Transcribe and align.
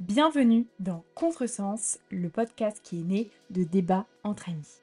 Bienvenue 0.00 0.64
dans 0.78 1.04
Contresens, 1.14 1.98
le 2.10 2.30
podcast 2.30 2.80
qui 2.82 3.00
est 3.00 3.04
né 3.04 3.30
de 3.50 3.64
débats 3.64 4.06
entre 4.24 4.48
amis. 4.48 4.80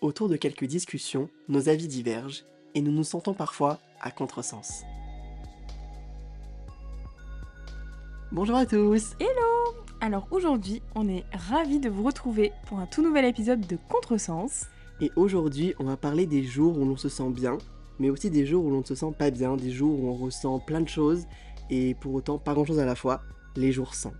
Autour 0.00 0.28
de 0.28 0.34
quelques 0.34 0.64
discussions, 0.64 1.30
nos 1.48 1.68
avis 1.68 1.86
divergent 1.86 2.42
et 2.74 2.80
nous 2.80 2.90
nous 2.90 3.04
sentons 3.04 3.34
parfois 3.34 3.78
à 4.00 4.10
contresens. 4.10 4.82
Bonjour 8.32 8.56
à 8.56 8.66
tous 8.66 9.14
Hello 9.20 9.76
Alors 10.00 10.26
aujourd'hui, 10.32 10.82
on 10.96 11.08
est 11.08 11.24
ravis 11.32 11.78
de 11.78 11.88
vous 11.88 12.02
retrouver 12.02 12.50
pour 12.66 12.80
un 12.80 12.86
tout 12.86 13.00
nouvel 13.00 13.26
épisode 13.26 13.64
de 13.64 13.78
Contresens. 13.88 14.66
Et 15.00 15.12
aujourd'hui, 15.14 15.72
on 15.78 15.84
va 15.84 15.96
parler 15.96 16.26
des 16.26 16.42
jours 16.42 16.76
où 16.76 16.84
l'on 16.84 16.96
se 16.96 17.08
sent 17.08 17.30
bien, 17.30 17.58
mais 18.00 18.10
aussi 18.10 18.28
des 18.28 18.44
jours 18.44 18.64
où 18.64 18.70
l'on 18.72 18.80
ne 18.80 18.84
se 18.84 18.96
sent 18.96 19.14
pas 19.16 19.30
bien, 19.30 19.56
des 19.56 19.70
jours 19.70 20.00
où 20.00 20.08
on 20.08 20.16
ressent 20.16 20.58
plein 20.58 20.80
de 20.80 20.88
choses 20.88 21.26
et 21.70 21.94
pour 21.94 22.12
autant 22.12 22.38
pas 22.38 22.54
grand 22.54 22.64
chose 22.64 22.80
à 22.80 22.86
la 22.86 22.96
fois, 22.96 23.22
les 23.54 23.70
jours 23.70 23.94
sans. 23.94 24.12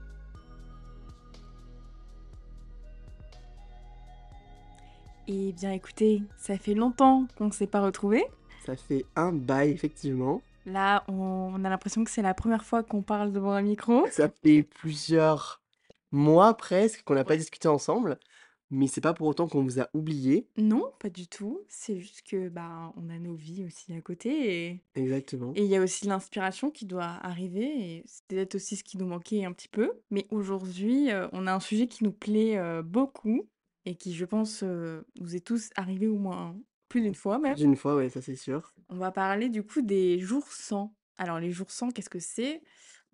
Eh 5.30 5.52
bien 5.52 5.73
écoutez, 5.73 6.23
ça 6.38 6.56
fait 6.56 6.73
longtemps 6.73 7.27
qu'on 7.36 7.46
ne 7.48 7.52
s'est 7.52 7.66
pas 7.66 7.82
retrouvés. 7.82 8.24
Ça 8.64 8.77
fait 8.77 9.05
un 9.14 9.32
bail 9.32 9.70
effectivement. 9.70 10.41
Là, 10.64 11.05
on 11.09 11.62
a 11.64 11.69
l'impression 11.69 12.02
que 12.02 12.10
c'est 12.10 12.23
la 12.23 12.32
première 12.34 12.64
fois 12.64 12.82
qu'on 12.82 13.02
parle 13.02 13.33
devant 13.33 13.52
un 13.52 13.60
micro. 13.62 14.06
Ça 14.10 14.30
fait 14.42 14.62
plusieurs 14.62 15.62
mois 16.12 16.55
presque 16.55 17.02
qu'on 17.05 17.14
n'a 17.14 17.24
pas 17.24 17.36
discuté 17.36 17.69
ensemble, 17.69 18.19
mais 18.70 18.86
c'est 18.86 19.02
pas 19.02 19.12
pour 19.12 19.27
autant 19.27 19.48
qu'on 19.48 19.62
vous 19.62 19.80
a 19.80 19.88
oublié. 19.92 20.46
Non, 20.56 20.91
pas 20.98 21.10
du 21.10 21.27
tout. 21.27 21.60
C'est 21.69 21.98
juste 21.98 22.22
que 22.22 22.48
bah 22.48 22.92
on 22.97 23.10
a 23.10 23.19
nos 23.19 23.34
vies 23.34 23.64
aussi 23.64 23.92
à 23.92 24.00
côté 24.00 24.66
et 24.66 24.83
Exactement. 24.95 25.52
et 25.55 25.62
il 25.64 25.70
y 25.70 25.77
a 25.77 25.83
aussi 25.83 26.06
l'inspiration 26.06 26.70
qui 26.70 26.86
doit 26.86 27.19
arriver 27.22 27.64
et 27.66 28.02
c'est 28.06 28.24
peut-être 28.28 28.55
aussi 28.55 28.77
ce 28.77 28.84
qui 28.84 28.97
nous 28.97 29.06
manquait 29.06 29.45
un 29.45 29.52
petit 29.52 29.69
peu. 29.69 29.92
Mais 30.10 30.27
aujourd'hui, 30.30 31.10
euh, 31.10 31.28
on 31.33 31.47
a 31.47 31.52
un 31.52 31.60
sujet 31.60 31.86
qui 31.86 32.05
nous 32.05 32.12
plaît 32.12 32.56
euh, 32.58 32.83
beaucoup 32.83 33.47
et 33.89 33.94
qui, 33.94 34.14
je 34.14 34.27
pense, 34.27 34.62
euh, 34.62 35.03
vous 35.19 35.34
est 35.34 35.41
tous 35.47 35.70
arrivé 35.75 36.06
au 36.06 36.19
moins 36.19 36.55
plus 36.89 37.00
d'une 37.00 37.14
fois 37.14 37.39
même. 37.39 37.55
D'une 37.55 37.77
fois, 37.77 37.97
ouais, 37.97 38.11
ça 38.11 38.20
c'est 38.20 38.36
sûr. 38.36 38.75
On 38.91 38.97
va 38.97 39.11
parler 39.11 39.48
du 39.48 39.62
coup 39.62 39.81
des 39.81 40.19
jours 40.19 40.47
sans. 40.53 40.94
Alors 41.17 41.41
les 41.41 41.50
jours 41.50 41.70
sans, 41.70 41.91
qu'est-ce 41.91 42.11
que 42.11 42.19
c'est? 42.19 42.62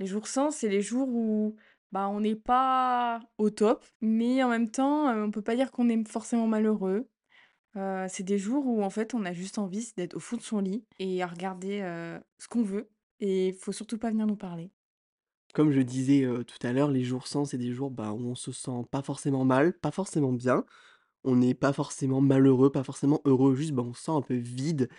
Les 0.01 0.07
jours 0.07 0.27
sans, 0.27 0.51
c'est 0.51 0.69
les 0.69 0.83
jours 0.83 1.09
où 1.09 1.55
bah, 1.93 2.09
on 2.09 2.21
n'est 2.21 2.35
pas 2.35 3.21
au 3.39 3.51
top, 3.51 3.85
mais 4.01 4.43
en 4.43 4.49
même 4.49 4.69
temps, 4.69 5.09
euh, 5.09 5.25
on 5.25 5.31
peut 5.31 5.43
pas 5.43 5.55
dire 5.55 5.71
qu'on 5.71 5.89
est 5.89 6.09
forcément 6.09 6.49
malheureux. 6.49 7.09
Euh, 7.77 8.07
c'est 8.09 8.25
des 8.25 8.39
jours 8.39 8.67
où 8.67 8.83
en 8.83 8.91
fait 8.91 9.15
on 9.15 9.25
a 9.25 9.33
juste 9.33 9.59
envie 9.59 9.93
d'être 9.97 10.15
au 10.15 10.21
fond 10.21 10.37
de 10.37 10.43
son 10.43 10.61
lit 10.61 10.85
et 10.99 11.23
à 11.23 11.27
regarder 11.27 11.81
euh, 11.83 12.19
ce 12.39 12.49
qu'on 12.49 12.63
veut. 12.63 12.91
Et 13.21 13.49
il 13.49 13.55
faut 13.55 13.73
surtout 13.73 13.99
pas 13.99 14.11
venir 14.11 14.27
nous 14.27 14.37
parler. 14.37 14.73
Comme 15.55 15.73
je 15.73 15.81
disais 15.81 16.25
euh, 16.25 16.43
tout 16.45 16.59
à 16.67 16.73
l'heure, 16.73 16.91
les 16.91 17.05
jours 17.05 17.27
sans, 17.29 17.45
c'est 17.47 17.59
des 17.59 17.73
jours 17.73 17.91
bah, 17.91 18.13
où 18.13 18.29
on 18.29 18.35
se 18.35 18.53
sent 18.53 18.87
pas 18.91 19.03
forcément 19.03 19.45
mal, 19.45 19.73
pas 19.73 19.93
forcément 19.93 20.33
bien. 20.33 20.65
On 21.25 21.37
n'est 21.37 21.55
pas 21.55 21.73
forcément 21.73 22.21
malheureux, 22.21 22.71
pas 22.73 22.85
forcément 22.85 23.21
heureux, 23.25 23.55
juste 23.55 23.73
bah, 23.73 23.85
on 23.87 23.95
se 23.95 24.03
sent 24.05 24.13
un 24.13 24.23
peu 24.23 24.35
vide. 24.35 24.91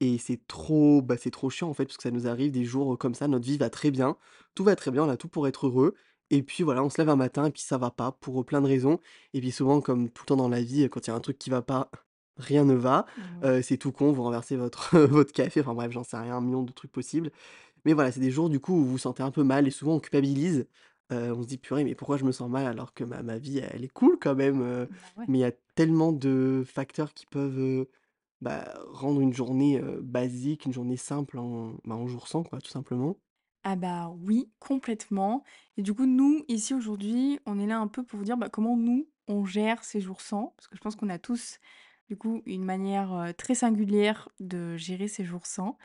Et 0.00 0.18
c'est 0.18 0.46
trop, 0.46 1.02
bah, 1.02 1.16
c'est 1.18 1.30
trop 1.30 1.50
chiant 1.50 1.68
en 1.68 1.74
fait, 1.74 1.86
parce 1.86 1.96
que 1.96 2.04
ça 2.04 2.10
nous 2.12 2.26
arrive 2.28 2.52
des 2.52 2.64
jours 2.64 2.98
comme 2.98 3.14
ça, 3.14 3.28
notre 3.28 3.44
vie 3.46 3.58
va 3.58 3.70
très 3.70 3.90
bien, 3.90 4.16
tout 4.54 4.64
va 4.64 4.76
très 4.76 4.90
bien, 4.90 5.04
on 5.04 5.08
a 5.08 5.16
tout 5.16 5.28
pour 5.28 5.48
être 5.48 5.66
heureux. 5.68 5.94
Et 6.30 6.42
puis 6.42 6.64
voilà, 6.64 6.82
on 6.84 6.90
se 6.90 6.98
lève 6.98 7.10
un 7.10 7.16
matin 7.16 7.46
et 7.46 7.50
puis 7.50 7.62
ça 7.62 7.78
va 7.78 7.90
pas 7.90 8.12
pour 8.12 8.44
plein 8.46 8.62
de 8.62 8.66
raisons. 8.68 9.00
Et 9.34 9.40
puis 9.40 9.50
souvent, 9.52 9.80
comme 9.80 10.10
tout 10.10 10.22
le 10.24 10.28
temps 10.28 10.36
dans 10.36 10.48
la 10.48 10.62
vie, 10.62 10.88
quand 10.90 11.06
il 11.06 11.10
y 11.10 11.12
a 11.12 11.16
un 11.16 11.20
truc 11.20 11.38
qui 11.38 11.50
va 11.50 11.62
pas, 11.62 11.90
rien 12.36 12.64
ne 12.64 12.74
va. 12.74 13.06
Euh, 13.44 13.62
c'est 13.62 13.76
tout 13.78 13.92
con, 13.92 14.12
vous 14.12 14.22
renversez 14.22 14.56
votre, 14.56 14.98
votre 15.06 15.32
café, 15.32 15.60
enfin 15.60 15.74
bref, 15.74 15.92
j'en 15.92 16.04
sais 16.04 16.16
rien, 16.16 16.36
un 16.36 16.40
million 16.40 16.62
de 16.62 16.72
trucs 16.72 16.92
possibles. 16.92 17.30
Mais 17.84 17.92
voilà, 17.92 18.12
c'est 18.12 18.20
des 18.20 18.30
jours 18.30 18.48
du 18.50 18.60
coup 18.60 18.72
où 18.74 18.84
vous 18.84 18.90
vous 18.92 18.98
sentez 18.98 19.22
un 19.22 19.30
peu 19.30 19.42
mal 19.44 19.66
et 19.66 19.70
souvent 19.70 19.94
on 19.96 20.00
culpabilise. 20.00 20.66
Euh, 21.12 21.34
on 21.34 21.42
se 21.42 21.48
dit 21.48 21.58
purée, 21.58 21.84
mais 21.84 21.94
pourquoi 21.94 22.16
je 22.16 22.24
me 22.24 22.32
sens 22.32 22.50
mal 22.50 22.66
alors 22.66 22.94
que 22.94 23.04
ma, 23.04 23.22
ma 23.22 23.38
vie 23.38 23.58
elle 23.58 23.84
est 23.84 23.88
cool 23.92 24.18
quand 24.18 24.34
même. 24.34 24.62
euh, 24.62 24.86
Bah 24.90 24.96
ouais. 25.16 25.26
mais 25.28 25.38
il 25.38 25.40
y 25.42 25.44
a 25.44 25.52
tellement 25.74 26.12
de 26.12 26.64
facteurs 26.66 27.12
qui 27.14 27.26
peuvent 27.26 27.58
euh, 27.58 27.84
bah, 28.40 28.74
rendre 28.88 29.20
une 29.20 29.32
journée 29.34 29.80
euh, 29.80 30.00
basique, 30.02 30.64
une 30.66 30.72
journée 30.72 30.96
simple 30.96 31.38
en, 31.38 31.74
bah, 31.84 31.94
en 31.96 32.06
jour 32.06 32.28
sans, 32.28 32.42
quoi, 32.44 32.60
tout 32.60 32.70
simplement. 32.70 33.18
Ah 33.62 33.76
bah 33.76 34.10
oui, 34.20 34.50
complètement. 34.58 35.42
Et 35.76 35.82
du 35.82 35.94
coup, 35.94 36.04
nous, 36.06 36.44
ici 36.48 36.74
aujourd'hui, 36.74 37.40
on 37.46 37.58
est 37.58 37.66
là 37.66 37.78
un 37.78 37.88
peu 37.88 38.04
pour 38.04 38.18
vous 38.18 38.24
dire 38.24 38.36
bah, 38.36 38.50
comment 38.50 38.76
nous, 38.76 39.08
on 39.26 39.44
gère 39.46 39.84
ces 39.84 40.00
jours 40.00 40.20
sans. 40.20 40.48
Parce 40.56 40.68
que 40.68 40.76
je 40.76 40.80
pense 40.82 40.96
qu'on 40.96 41.08
a 41.08 41.18
tous, 41.18 41.58
du 42.08 42.16
coup, 42.16 42.42
une 42.44 42.64
manière 42.64 43.14
euh, 43.14 43.32
très 43.32 43.54
singulière 43.54 44.28
de 44.38 44.76
gérer 44.76 45.08
ces 45.08 45.24
jours 45.24 45.46
sans. 45.46 45.78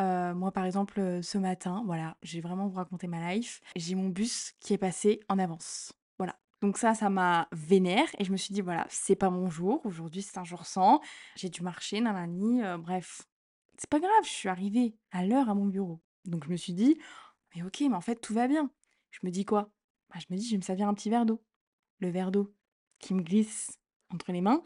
Euh, 0.00 0.34
moi, 0.34 0.52
par 0.52 0.64
exemple, 0.64 1.00
euh, 1.00 1.22
ce 1.22 1.38
matin, 1.38 1.82
voilà, 1.86 2.16
j'ai 2.22 2.40
vraiment 2.40 2.66
vous 2.66 2.76
raconter 2.76 3.06
ma 3.06 3.32
life. 3.32 3.60
J'ai 3.76 3.94
mon 3.94 4.08
bus 4.08 4.52
qui 4.60 4.74
est 4.74 4.78
passé 4.78 5.20
en 5.28 5.38
avance. 5.38 5.92
Voilà. 6.18 6.38
Donc 6.60 6.78
ça, 6.78 6.94
ça 6.94 7.08
m'a 7.08 7.48
vénère 7.52 8.08
et 8.18 8.24
je 8.24 8.32
me 8.32 8.36
suis 8.36 8.52
dit, 8.52 8.60
voilà, 8.60 8.86
c'est 8.90 9.16
pas 9.16 9.30
mon 9.30 9.48
jour. 9.48 9.80
Aujourd'hui, 9.84 10.22
c'est 10.22 10.38
un 10.38 10.44
jour 10.44 10.66
sans. 10.66 11.00
J'ai 11.36 11.48
dû 11.48 11.62
marcher, 11.62 12.00
nanani, 12.00 12.62
euh, 12.62 12.78
bref. 12.78 13.22
C'est 13.78 13.90
pas 13.90 14.00
grave, 14.00 14.24
je 14.24 14.30
suis 14.30 14.48
arrivée 14.48 14.96
à 15.12 15.24
l'heure 15.24 15.48
à 15.48 15.54
mon 15.54 15.66
bureau. 15.66 16.00
Donc 16.24 16.44
je 16.44 16.50
me 16.50 16.56
suis 16.56 16.72
dit, 16.72 16.98
mais 17.54 17.62
ok, 17.62 17.80
mais 17.80 17.94
en 17.94 18.00
fait, 18.00 18.16
tout 18.16 18.34
va 18.34 18.48
bien. 18.48 18.70
Je 19.10 19.20
me 19.22 19.30
dis 19.30 19.44
quoi? 19.44 19.70
Bah, 20.10 20.18
je 20.18 20.26
me 20.32 20.38
dis, 20.38 20.46
je 20.46 20.52
vais 20.52 20.58
me 20.58 20.62
servir 20.62 20.88
un 20.88 20.94
petit 20.94 21.10
verre 21.10 21.26
d'eau. 21.26 21.42
Le 22.00 22.08
verre 22.08 22.30
d'eau 22.30 22.54
qui 22.98 23.14
me 23.14 23.22
glisse 23.22 23.78
entre 24.10 24.32
les 24.32 24.40
mains. 24.40 24.62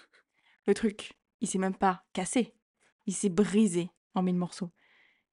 Le 0.67 0.75
truc, 0.75 1.19
il 1.41 1.49
s'est 1.49 1.59
même 1.59 1.77
pas 1.77 2.05
cassé. 2.13 2.55
Il 3.07 3.15
s'est 3.15 3.29
brisé 3.29 3.91
en 4.15 4.23
mille 4.23 4.37
morceaux. 4.37 4.71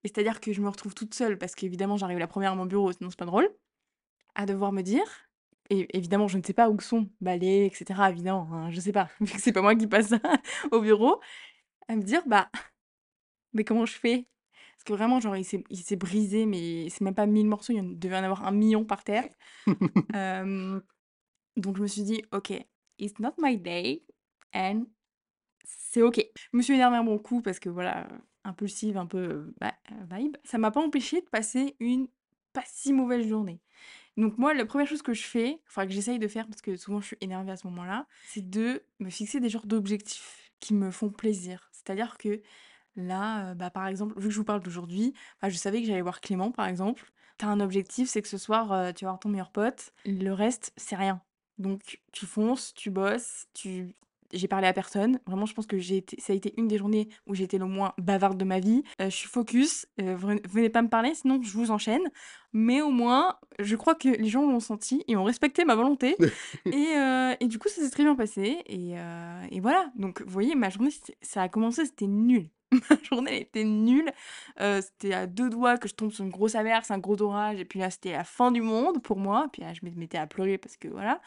Et 0.03 0.07
c'est-à-dire 0.07 0.39
que 0.39 0.53
je 0.53 0.61
me 0.61 0.69
retrouve 0.69 0.93
toute 0.93 1.13
seule, 1.13 1.37
parce 1.37 1.55
qu'évidemment, 1.55 1.97
j'arrive 1.97 2.19
la 2.19 2.27
première 2.27 2.51
à 2.51 2.55
mon 2.55 2.65
bureau, 2.65 2.91
sinon 2.91 3.09
c'est 3.09 3.19
pas 3.19 3.25
drôle, 3.25 3.49
à 4.35 4.45
devoir 4.45 4.71
me 4.71 4.81
dire, 4.81 5.05
et 5.69 5.87
évidemment, 5.97 6.27
je 6.27 6.37
ne 6.37 6.43
sais 6.43 6.53
pas 6.53 6.69
où 6.69 6.79
sont 6.79 7.09
balais, 7.19 7.65
etc. 7.65 8.09
Évidemment, 8.09 8.47
hein, 8.51 8.71
je 8.71 8.79
sais 8.79 8.91
pas, 8.91 9.09
vu 9.21 9.33
que 9.33 9.41
c'est 9.41 9.51
pas 9.51 9.61
moi 9.61 9.75
qui 9.75 9.87
passe 9.87 10.13
au 10.71 10.81
bureau, 10.81 11.19
à 11.87 11.95
me 11.95 12.03
dire, 12.03 12.21
bah, 12.27 12.49
mais 13.53 13.63
comment 13.63 13.85
je 13.85 13.93
fais? 13.93 14.27
Parce 14.75 14.83
que 14.85 14.93
vraiment, 14.93 15.19
genre, 15.19 15.35
il 15.35 15.43
s'est 15.45 15.95
brisé, 15.95 16.45
mais 16.45 16.89
c'est 16.89 17.01
même 17.01 17.15
pas 17.15 17.25
1000 17.25 17.47
morceaux, 17.47 17.73
il 17.73 17.77
y 17.77 17.81
en 17.81 17.83
devait 17.83 18.17
en 18.17 18.23
avoir 18.23 18.45
un 18.45 18.51
million 18.51 18.85
par 18.85 19.03
terre. 19.03 19.27
Euh, 20.15 20.79
donc 21.57 21.77
je 21.77 21.81
me 21.81 21.87
suis 21.87 22.03
dit, 22.03 22.23
ok, 22.31 22.53
it's 22.97 23.19
not 23.19 23.33
my 23.37 23.57
day, 23.57 24.03
and 24.53 24.85
c'est 25.65 26.01
ok. 26.01 26.25
Je 26.35 26.57
me 26.57 26.61
suis 26.61 26.73
énervée 26.73 26.97
un 26.97 27.03
bon 27.03 27.19
coup 27.19 27.41
parce 27.41 27.59
que 27.59 27.69
voilà, 27.69 28.07
impulsive, 28.47 28.97
un 28.97 29.05
peu 29.05 29.53
bah, 29.59 29.73
vibe. 30.11 30.37
Ça 30.43 30.57
m'a 30.57 30.71
pas 30.71 30.81
empêché 30.81 31.21
de 31.21 31.27
passer 31.27 31.75
une 31.79 32.07
pas 32.53 32.63
si 32.65 32.93
mauvaise 32.93 33.27
journée. 33.27 33.61
Donc 34.15 34.37
moi, 34.39 34.53
la 34.53 34.65
première 34.65 34.87
chose 34.87 35.03
que 35.03 35.13
je 35.13 35.23
fais, 35.23 35.61
enfin 35.67 35.85
que 35.85 35.93
j'essaye 35.93 36.17
de 36.17 36.27
faire 36.27 36.47
parce 36.47 36.61
que 36.61 36.75
souvent 36.75 36.99
je 36.99 37.07
suis 37.07 37.17
énervée 37.21 37.51
à 37.51 37.57
ce 37.57 37.67
moment-là, 37.67 38.07
c'est 38.25 38.49
de 38.49 38.83
me 38.99 39.09
fixer 39.09 39.39
des 39.39 39.49
genres 39.49 39.67
d'objectifs 39.67 40.51
qui 40.59 40.73
me 40.73 40.89
font 40.89 41.09
plaisir. 41.09 41.69
C'est-à-dire 41.71 42.17
que 42.17 42.41
là, 42.95 43.53
bah, 43.53 43.69
par 43.69 43.85
exemple, 43.85 44.19
vu 44.19 44.29
que 44.29 44.33
je 44.33 44.39
vous 44.39 44.43
parle 44.43 44.63
d'aujourd'hui, 44.63 45.13
bah, 45.41 45.49
je 45.49 45.57
savais 45.57 45.81
que 45.81 45.87
j'allais 45.87 46.01
voir 46.01 46.19
Clément, 46.19 46.51
par 46.51 46.67
exemple. 46.67 47.11
T'as 47.37 47.47
un 47.47 47.59
objectif, 47.59 48.09
c'est 48.09 48.23
que 48.23 48.27
ce 48.27 48.39
soir, 48.39 48.93
tu 48.95 49.05
vas 49.05 49.11
voir 49.11 49.19
ton 49.19 49.29
meilleur 49.29 49.51
pote. 49.51 49.93
Le 50.05 50.31
reste, 50.31 50.73
c'est 50.77 50.95
rien. 50.95 51.21
Donc 51.59 52.01
tu 52.11 52.25
fonces, 52.25 52.73
tu 52.73 52.89
bosses, 52.89 53.47
tu 53.53 53.95
j'ai 54.33 54.47
parlé 54.47 54.67
à 54.67 54.73
personne. 54.73 55.19
Vraiment, 55.25 55.45
je 55.45 55.53
pense 55.53 55.67
que 55.67 55.77
j'ai 55.77 55.97
été, 55.97 56.19
ça 56.19 56.33
a 56.33 56.35
été 56.35 56.53
une 56.57 56.67
des 56.67 56.77
journées 56.77 57.09
où 57.25 57.35
j'ai 57.35 57.43
été 57.43 57.57
le 57.57 57.65
moins 57.65 57.93
bavarde 57.97 58.37
de 58.37 58.45
ma 58.45 58.59
vie. 58.59 58.83
Euh, 59.01 59.09
je 59.09 59.15
suis 59.15 59.27
focus. 59.27 59.87
euh, 60.01 60.15
venez 60.49 60.69
pas 60.69 60.81
me 60.81 60.89
parler, 60.89 61.13
sinon 61.13 61.39
je 61.41 61.51
vous 61.51 61.71
enchaîne. 61.71 62.03
Mais 62.53 62.81
au 62.81 62.89
moins, 62.89 63.37
je 63.59 63.75
crois 63.75 63.95
que 63.95 64.09
les 64.09 64.29
gens 64.29 64.49
l'ont 64.49 64.59
senti 64.59 65.03
et 65.07 65.15
ont 65.15 65.23
respecté 65.23 65.65
ma 65.65 65.75
volonté. 65.75 66.15
et, 66.65 66.97
euh, 66.97 67.35
et 67.39 67.47
du 67.47 67.59
coup, 67.59 67.67
ça 67.69 67.81
s'est 67.81 67.89
très 67.89 68.03
bien 68.03 68.15
passé. 68.15 68.63
Et, 68.67 68.93
et 69.51 69.59
voilà. 69.59 69.91
Donc, 69.95 70.21
vous 70.21 70.31
voyez, 70.31 70.55
ma 70.55 70.69
journée, 70.69 70.91
ça 71.21 71.43
a 71.43 71.49
commencé, 71.49 71.85
c'était 71.85 72.07
nul. 72.07 72.49
Ma 72.89 72.97
journée, 73.03 73.31
elle 73.35 73.41
était 73.43 73.63
nulle. 73.63 74.11
Euh, 74.59 74.81
c'était 74.81 75.13
à 75.13 75.27
deux 75.27 75.49
doigts 75.49 75.77
que 75.77 75.87
je 75.87 75.95
tombe 75.95 76.11
sur 76.11 76.25
une 76.25 76.31
grosse 76.31 76.55
averse, 76.55 76.91
un 76.91 76.97
gros 76.99 77.21
orage. 77.21 77.59
Et 77.59 77.65
puis 77.65 77.79
là, 77.79 77.89
c'était 77.89 78.11
la 78.11 78.23
fin 78.23 78.51
du 78.51 78.61
monde 78.61 79.01
pour 79.01 79.17
moi. 79.17 79.47
Puis 79.51 79.61
là, 79.61 79.73
je 79.73 79.85
me 79.85 79.91
mettais 79.91 80.17
à 80.17 80.27
pleurer 80.27 80.57
parce 80.57 80.77
que 80.77 80.87
voilà. 80.87 81.21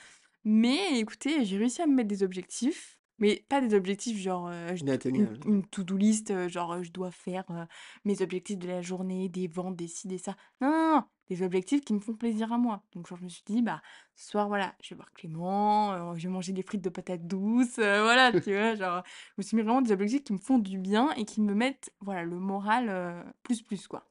Mais 0.44 0.98
écoutez, 0.98 1.44
j'ai 1.44 1.58
réussi 1.58 1.82
à 1.82 1.86
me 1.86 1.94
mettre 1.94 2.08
des 2.08 2.22
objectifs, 2.22 2.98
mais 3.18 3.44
pas 3.48 3.60
des 3.60 3.74
objectifs 3.74 4.18
genre 4.18 4.48
euh, 4.48 4.74
je- 4.74 4.84
une, 5.44 5.66
to-do 5.66 5.96
list, 5.96 6.30
euh, 6.30 6.48
genre 6.48 6.72
euh, 6.72 6.82
je 6.82 6.90
dois 6.92 7.10
faire 7.10 7.44
euh, 7.50 7.64
mes 8.04 8.22
objectifs 8.22 8.58
de 8.58 8.66
la 8.68 8.80
journée, 8.80 9.28
des 9.28 9.48
ventes, 9.48 9.76
des 9.76 9.88
ci, 9.88 10.08
des 10.08 10.16
ça. 10.18 10.36
Non, 10.62 10.70
non, 10.70 10.94
non, 10.96 11.04
des 11.28 11.42
objectifs 11.42 11.82
qui 11.82 11.92
me 11.92 12.00
font 12.00 12.14
plaisir 12.14 12.52
à 12.52 12.58
moi. 12.58 12.82
Donc 12.92 13.06
genre, 13.06 13.18
je 13.18 13.24
me 13.24 13.28
suis 13.28 13.42
dit, 13.44 13.60
bah, 13.62 13.82
ce 14.16 14.30
soir, 14.30 14.48
voilà, 14.48 14.74
je 14.82 14.90
vais 14.90 14.96
voir 14.96 15.12
Clément, 15.12 15.92
euh, 15.92 16.14
je 16.16 16.22
vais 16.28 16.32
manger 16.32 16.52
des 16.52 16.62
frites 16.62 16.82
de 16.82 16.88
patates 16.90 17.26
douces, 17.26 17.78
euh, 17.78 18.02
voilà, 18.02 18.32
tu 18.32 18.52
vois, 18.54 18.74
genre, 18.76 19.02
je 19.06 19.34
me 19.38 19.42
suis 19.42 19.56
mis 19.56 19.62
vraiment 19.62 19.82
des 19.82 19.92
objectifs 19.92 20.24
qui 20.24 20.32
me 20.32 20.38
font 20.38 20.58
du 20.58 20.78
bien 20.78 21.10
et 21.16 21.24
qui 21.26 21.40
me 21.42 21.54
mettent, 21.54 21.92
voilà, 22.00 22.22
le 22.24 22.38
moral 22.38 22.88
euh, 22.88 23.22
plus 23.42 23.62
plus, 23.62 23.86
quoi. 23.88 24.06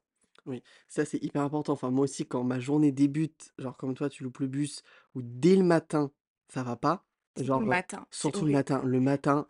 Oui, 0.45 0.63
ça 0.87 1.05
c'est 1.05 1.21
hyper 1.23 1.41
important. 1.43 1.73
Enfin, 1.73 1.91
moi 1.91 2.03
aussi, 2.05 2.25
quand 2.25 2.43
ma 2.43 2.59
journée 2.59 2.91
débute, 2.91 3.53
genre 3.57 3.77
comme 3.77 3.93
toi, 3.93 4.09
tu 4.09 4.23
loupes 4.23 4.39
le 4.39 4.47
bus, 4.47 4.83
ou 5.15 5.21
dès 5.21 5.55
le 5.55 5.63
matin, 5.63 6.11
ça 6.49 6.63
va 6.63 6.75
pas. 6.75 7.05
Surtout 7.37 7.47
Genre, 7.47 7.59
le 7.61 7.67
matin, 7.67 8.05
surtout 8.11 8.45
le 8.45 8.51
matin. 8.51 8.81
Le 8.83 8.99
matin, 8.99 9.47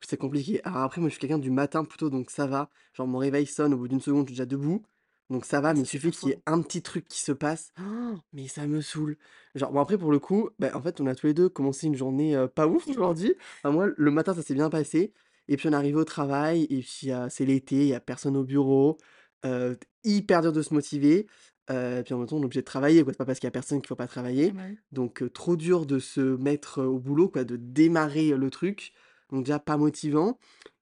c'est 0.00 0.16
compliqué. 0.16 0.62
Alors 0.64 0.82
après, 0.82 1.00
moi, 1.00 1.08
je 1.08 1.14
suis 1.14 1.20
quelqu'un 1.20 1.38
du 1.38 1.50
matin 1.50 1.84
plutôt, 1.84 2.10
donc 2.10 2.30
ça 2.30 2.46
va. 2.46 2.70
Genre, 2.92 3.06
mon 3.06 3.18
réveil 3.18 3.46
sonne, 3.46 3.74
au 3.74 3.78
bout 3.78 3.88
d'une 3.88 4.00
seconde, 4.00 4.26
je 4.26 4.28
suis 4.28 4.34
déjà 4.34 4.46
debout. 4.46 4.82
Donc 5.28 5.44
ça 5.44 5.60
va, 5.60 5.74
mais 5.74 5.80
il 5.80 5.86
suffit 5.86 6.12
qu'il 6.12 6.28
y 6.28 6.32
ait 6.32 6.42
un 6.46 6.62
petit 6.62 6.82
truc 6.82 7.08
qui 7.08 7.18
se 7.18 7.32
passe, 7.32 7.72
mais 8.32 8.46
ça 8.46 8.64
me 8.68 8.80
saoule. 8.80 9.18
Genre 9.56 9.72
bon 9.72 9.80
après 9.80 9.98
pour 9.98 10.12
le 10.12 10.20
coup, 10.20 10.50
bah, 10.60 10.70
en 10.72 10.80
fait, 10.80 11.00
on 11.00 11.06
a 11.08 11.16
tous 11.16 11.26
les 11.26 11.34
2 11.34 11.48
commencé 11.48 11.88
une 11.88 11.96
journée, 11.96 12.46
pas 12.54 12.68
ouf 12.68 12.86
aujourd'hui. 12.86 13.34
Enfin 13.58 13.72
moi, 13.72 13.88
le 13.96 14.10
matin, 14.12 14.34
ça 14.34 14.42
s'est 14.42 14.54
bien 14.54 14.70
passé 14.70 15.12
et 15.48 15.56
puis 15.56 15.68
on 15.68 15.72
est 15.72 15.74
arrivés 15.74 15.98
au 15.98 16.04
travail 16.04 16.68
et 16.70 16.78
puis, 16.78 17.10
c'est 17.28 17.44
l'été, 17.44 17.74
il 17.74 17.88
y 17.88 17.94
a 17.94 17.98
personne 17.98 18.36
au 18.36 18.44
bureau, 18.44 18.98
hyper 20.04 20.42
dur 20.42 20.52
de 20.52 20.62
se 20.62 20.72
motiver, 20.72 21.26
heu, 21.70 22.02
puis 22.04 22.14
en 22.14 22.18
même 22.18 22.26
temps, 22.26 22.36
on 22.36 22.42
est 22.42 22.44
obligé 22.44 22.60
de 22.60 22.66
travailler 22.66 23.02
quoi. 23.04 23.12
C'est 23.12 23.18
pas 23.18 23.24
parce 23.24 23.38
qu'il 23.38 23.46
y 23.46 23.48
a 23.48 23.52
personne 23.52 23.80
qu'il 23.80 23.88
faut 23.88 23.96
pas 23.96 24.06
travailler. 24.06 24.52
Donc 24.92 25.24
trop 25.32 25.56
dur 25.56 25.86
de 25.86 25.98
se 25.98 26.20
mettre, 26.20 26.82
au 26.82 26.98
boulot 26.98 27.28
quoi, 27.28 27.44
de 27.44 27.56
démarrer, 27.56 28.30
le 28.30 28.50
truc. 28.50 28.92
Donc 29.30 29.44
déjà 29.44 29.58
pas 29.58 29.76
motivant. 29.76 30.38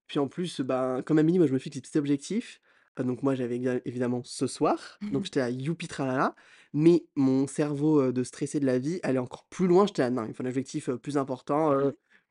Puis 0.07 0.19
en 0.19 0.29
plus, 0.29 0.61
ben, 0.61 1.03
comme 1.03 1.19
Amélie, 1.19 1.39
moi 1.39 1.47
je 1.47 1.53
me 1.53 1.59
fixe 1.59 1.77
des 1.77 1.81
petits 1.81 1.99
objectifs. 1.99 2.61
Donc 2.99 3.23
moi 3.23 3.35
j'avais 3.35 3.61
évidemment 3.85 4.23
ce 4.25 4.47
soir, 4.47 5.03
donc 5.11 5.25
j'étais 5.25 5.41
là: 5.41 5.51
«Youpi 5.51 5.89
tralala», 5.89 6.37
mais 6.73 7.07
mon 7.17 7.47
cerveau, 7.49 8.13
de 8.13 8.23
stressé 8.23 8.61
de 8.61 8.67
la 8.67 8.79
vie 8.79 9.01
allait 9.03 9.19
encore 9.19 9.47
plus 9.49 9.67
loin. 9.67 9.87
J'étais 9.87 10.03
là: 10.03 10.11
«Non, 10.11 10.27
il 10.29 10.35
faut 10.35 10.45
un 10.45 10.47
objectif, 10.47 10.91
plus 10.91 11.19
important, 11.19 11.73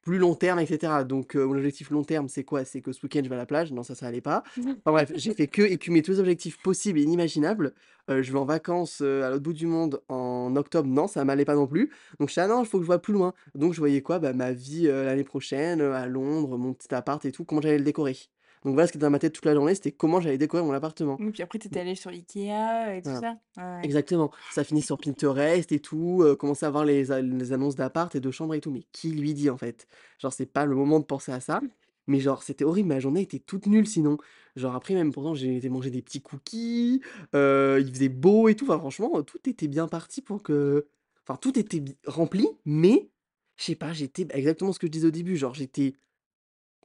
plus 0.04 0.18
long 0.20 0.36
terme 0.36 0.60
et 0.60 0.66
cetera». 0.68 1.04
Donc 1.04 1.36
heu, 1.36 1.46
mon 1.46 1.56
objectif 1.56 1.90
long 1.90 2.04
terme, 2.04 2.28
c'est 2.30 2.44
quoi? 2.44 2.66
C'est 2.66 2.82
que 2.82 2.92
ce 2.92 3.02
week-end 3.04 3.22
je 3.24 3.30
vais 3.30 3.36
à 3.36 3.38
la 3.40 3.46
plage. 3.48 3.72
Non 3.72 3.84
ça, 3.84 3.96
ça 3.96 4.08
allait 4.08 4.22
pas. 4.22 4.44
Enfin 4.86 4.92
bref, 4.94 5.12
j'ai 5.16 5.34
fait 5.34 5.48
que 5.48 5.62
écumer 5.64 6.02
tous 6.02 6.12
les 6.12 6.20
objectifs 6.20 6.62
possibles 6.62 7.00
et 7.00 7.04
inimaginables. 7.04 7.74
Heu, 8.10 8.22
je 8.22 8.32
vais 8.34 8.40
en 8.40 8.46
vacances, 8.46 9.02
heu, 9.02 9.24
à 9.24 9.30
l'autre 9.30 9.44
bout 9.44 9.54
du 9.54 9.66
monde 9.68 10.02
en 10.10 10.56
octobre. 10.56 10.88
Non, 10.90 11.08
ça 11.08 11.24
m'allait 11.26 11.46
pas 11.46 11.56
non 11.56 11.68
plus. 11.68 11.90
Donc 12.20 12.30
j'étais 12.30 12.42
là: 12.42 12.48
«Non, 12.50 12.64
il 12.64 12.68
faut 12.68 12.78
que 12.78 12.84
je 12.84 12.88
vois 12.88 13.02
plus 13.02 13.14
loin». 13.14 13.34
Donc 13.56 13.74
je 13.74 13.80
voyais 13.80 14.02
quoi? 14.02 14.20
Bah, 14.20 14.34
ma 14.34 14.52
vie, 14.52 14.84
l'année 14.88 15.24
prochaine, 15.24 15.82
à 15.82 16.06
Londres, 16.08 16.58
mon 16.58 16.74
petit 16.74 16.94
appart 16.94 17.24
et 17.26 17.32
tout, 17.32 17.46
comment 17.46 17.62
j'allais 17.62 17.78
le 17.78 17.84
décorer? 17.86 18.18
Donc 18.66 18.74
voilà 18.74 18.88
ce 18.88 18.92
qui 18.92 18.98
était 18.98 19.06
dans 19.06 19.12
ma 19.12 19.20
tête 19.20 19.34
toute 19.34 19.46
la 19.46 19.54
journée, 19.54 19.76
c'était 19.76 19.92
comment 19.92 20.22
j'allais 20.22 20.38
décorer 20.38 20.64
mon 20.64 20.72
appartement. 20.74 21.18
Oui, 21.20 21.32
puis 21.32 21.44
après 21.44 21.60
tu 21.60 21.68
étais 21.68 21.82
allé 21.82 21.96
sur 21.96 22.12
IKEA 22.12 22.96
et 22.96 23.02
tout 23.02 23.10
voilà. 23.12 23.20
ça? 23.20 23.38
Ouais. 23.58 23.84
Exactement. 23.84 24.32
Ça 24.52 24.64
finit 24.64 24.82
sur 24.82 24.98
Pinterest 24.98 25.72
et 25.72 25.80
tout, 25.80 26.22
heu, 26.24 26.36
commencer 26.36 26.66
à 26.66 26.70
voir 26.70 26.86
les 26.86 27.12
a 27.12 27.22
les 27.22 27.52
annonces 27.52 27.76
d'appart 27.76 28.14
et 28.16 28.20
de 28.20 28.32
chambres 28.32 28.54
et 28.54 28.62
tout. 28.62 28.72
Mais 28.72 28.84
qui 28.92 29.12
lui 29.12 29.34
dit, 29.34 29.50
en 29.50 29.58
fait? 29.58 29.88
Genre, 30.20 30.32
c'est 30.32 30.46
pas 30.46 30.66
le 30.66 30.76
moment 30.76 31.00
de 31.00 31.06
penser 31.06 31.32
à 31.32 31.40
ça. 31.40 31.62
Mais 32.08 32.20
genre, 32.20 32.44
c'était 32.44 32.66
horrible, 32.66 32.90
ma 32.90 33.00
journée 33.00 33.22
était 33.22 33.40
toute 33.40 33.66
nulle 33.66 33.88
sinon. 33.88 34.18
Genre 34.56 34.76
après 34.76 34.94
même 34.94 35.12
pourtant 35.14 35.34
j'ai 35.34 35.58
été 35.58 35.70
manger 35.70 35.90
des 35.90 36.02
petits 36.02 36.22
cookies, 36.22 37.02
heu, 37.34 37.78
il 37.80 37.90
faisait 37.94 38.10
beau 38.10 38.50
et 38.50 38.56
tout. 38.56 38.66
Enfin 38.66 38.78
franchement, 38.78 39.24
tout 39.24 39.50
était 39.50 39.68
bien 39.68 39.88
parti 39.88 40.22
pour 40.22 40.44
que 40.44 40.88
enfin 41.26 41.38
tout 41.38 41.58
était 41.58 41.80
bi 41.80 41.96
rempli, 42.06 42.48
mais 42.66 43.10
je 43.58 43.64
sais 43.66 43.76
pas, 43.76 43.94
j'étais 43.94 44.26
bah, 44.26 44.36
exactement 44.36 44.74
ce 44.74 44.80
que 44.80 44.88
je 44.88 44.92
disais 44.92 45.08
au 45.08 45.12
début, 45.12 45.38
genre 45.38 45.54
j'étais 45.54 45.94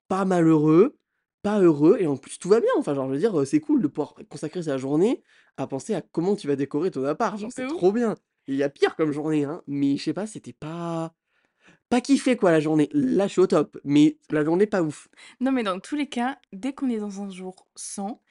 pas 0.09 0.25
malheureux, 0.25 0.97
pas 1.49 1.61
heureux 1.61 1.97
et 2.01 2.07
en 2.07 2.17
plus 2.17 2.39
tout 2.39 2.49
va 2.49 2.61
bien. 2.61 2.71
Enfin, 2.77 2.95
genre, 2.95 3.07
je 3.09 3.13
veux 3.13 3.19
dire, 3.19 3.47
c'est 3.47 3.61
cool 3.61 3.81
de 3.81 3.87
pouvoir 3.89 4.15
consacrer 4.29 4.63
sa 4.63 4.77
journée 4.77 5.23
à 5.57 5.67
penser 5.67 5.95
à 5.95 6.03
comment 6.03 6.37
tu 6.37 6.47
vas 6.47 6.57
décorer 6.57 6.91
ton 6.91 7.05
appart, 7.05 7.39
genre, 7.39 7.51
c'est 7.53 7.67
trop 7.67 7.91
bien. 7.93 8.17
Il 8.47 8.55
y 8.55 8.63
a 8.63 8.69
pire 8.69 8.97
comme 8.97 9.13
journée, 9.13 9.45
hein, 9.45 9.63
mais 9.67 9.97
je 9.97 10.05
sais 10.05 10.13
pas, 10.13 10.27
c'était 10.27 10.53
pas 10.53 11.15
pas 11.89 12.01
kiffé 12.03 12.37
quoi 12.37 12.51
la 12.51 12.61
journée. 12.61 12.89
Là, 12.93 13.27
je 13.27 13.33
suis 13.33 13.41
au 13.41 13.47
top, 13.47 13.79
mais 13.85 14.19
la 14.31 14.45
journée 14.45 14.67
pas 14.67 14.83
ouf. 14.83 15.09
Non, 15.41 15.53
mais 15.53 15.63
dans 15.63 15.81
tous 15.81 15.97
les 15.97 16.09
cas, 16.09 16.39
dès 16.53 16.75
qu'on 16.75 16.91
est 16.91 16.99
dans 16.99 17.23
un 17.23 17.31
jour 17.31 17.67
sans, 17.77 18.23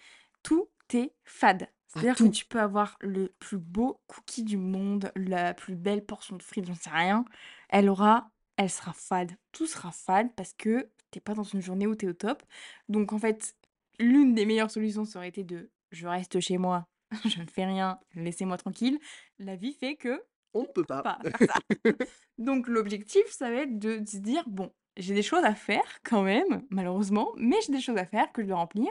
tout 0.43 0.69
est 0.93 1.13
fade. 1.25 1.67
À 1.95 2.01
C'est-à-dire 2.01 2.19
que 2.19 2.27
tout. 2.27 2.29
tu 2.29 2.45
peux 2.45 2.59
avoir 2.59 2.97
le 3.01 3.33
plus 3.39 3.57
beau 3.57 4.01
cookie 4.07 4.43
du 4.43 4.57
monde, 4.57 5.11
la 5.15 5.53
plus 5.53 5.75
belle 5.75 6.05
portion 6.05 6.35
de 6.35 6.43
frites, 6.43 6.65
j'en 6.67 6.75
sais 6.75 6.89
rien. 6.89 7.25
Elle 7.69 7.89
aura, 7.89 8.29
elle 8.57 8.69
sera 8.69 8.93
fade. 8.93 9.31
Tout 9.51 9.65
sera 9.67 9.91
fade 9.91 10.33
parce 10.35 10.53
que 10.53 10.89
t'es 11.11 11.19
pas 11.19 11.33
dans 11.33 11.43
une 11.43 11.61
journée 11.61 11.87
où 11.87 11.95
t'es 11.95 12.07
au 12.07 12.13
top. 12.13 12.43
Donc 12.89 13.13
en 13.13 13.19
fait, 13.19 13.55
l'une 13.99 14.33
des 14.35 14.45
meilleures 14.45 14.71
solutions, 14.71 15.05
ça 15.05 15.19
aurait 15.19 15.29
été 15.29 15.43
de 15.43 15.69
je 15.91 16.07
reste 16.07 16.39
chez 16.39 16.57
moi, 16.57 16.87
je 17.25 17.41
ne 17.41 17.47
fais 17.47 17.65
rien, 17.65 17.99
laissez-moi 18.15 18.57
tranquille. 18.57 18.99
La 19.39 19.55
vie 19.55 19.73
fait 19.73 19.95
que 19.95 20.21
On 20.53 20.61
ne 20.63 20.67
peut 20.67 20.83
pas. 20.85 21.01
pas 21.01 21.19
faire 21.23 21.39
ça. 21.47 21.59
Donc 22.37 22.67
l'objectif, 22.67 23.23
ça 23.29 23.49
va 23.49 23.57
être 23.61 23.79
de 23.79 24.03
se 24.05 24.17
dire: 24.17 24.43
«Bon, 24.47 24.71
j'ai 24.97 25.13
des 25.13 25.23
choses 25.23 25.43
à 25.43 25.55
faire 25.55 25.99
quand 26.03 26.23
même, 26.23 26.65
malheureusement, 26.69 27.31
mais 27.37 27.57
j'ai 27.65 27.73
des 27.73 27.81
choses 27.81 27.97
à 27.97 28.05
faire 28.05 28.31
que 28.31 28.41
je 28.41 28.47
dois 28.47 28.57
remplir. 28.57 28.89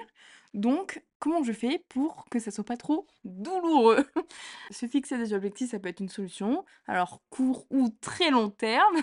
Donc 0.55 1.03
comment 1.19 1.43
je 1.43 1.53
fais 1.53 1.85
pour 1.89 2.25
que 2.31 2.39
ça 2.39 2.51
soit 2.51 2.65
pas 2.65 2.77
trop 2.77 3.07
douloureux?» 3.25 4.05
Se 4.71 4.87
fixer 4.87 5.19
des 5.19 5.33
objectifs, 5.35 5.71
ça 5.71 5.79
peut 5.79 5.89
être 5.89 6.01
une 6.01 6.09
solution. 6.09 6.65
Alors 6.87 7.23
court 7.31 7.67
ou 7.71 7.89
très 8.01 8.31
long 8.31 8.51
terme, 8.51 8.97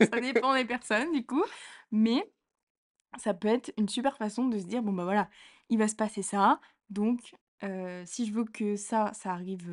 ça 0.00 0.20
dépend 0.20 0.54
des 0.54 0.64
personnes 0.64 1.12
du 1.12 1.24
coup, 1.24 1.44
mais 1.90 2.30
ça 3.18 3.34
peut 3.34 3.48
être 3.48 3.72
une 3.78 3.88
super 3.88 4.16
façon 4.16 4.46
de 4.48 4.58
se 4.58 4.64
dire: 4.66 4.82
«Bon, 4.82 4.92
bah, 4.92 5.04
voilà, 5.04 5.28
il 5.70 5.78
va 5.78 5.88
se 5.88 5.94
passer 5.96 6.22
ça, 6.22 6.60
donc 6.90 7.34
si 8.04 8.26
je 8.26 8.32
veux 8.32 8.44
que 8.44 8.76
ça, 8.76 9.12
ça 9.14 9.32
arrive, 9.32 9.68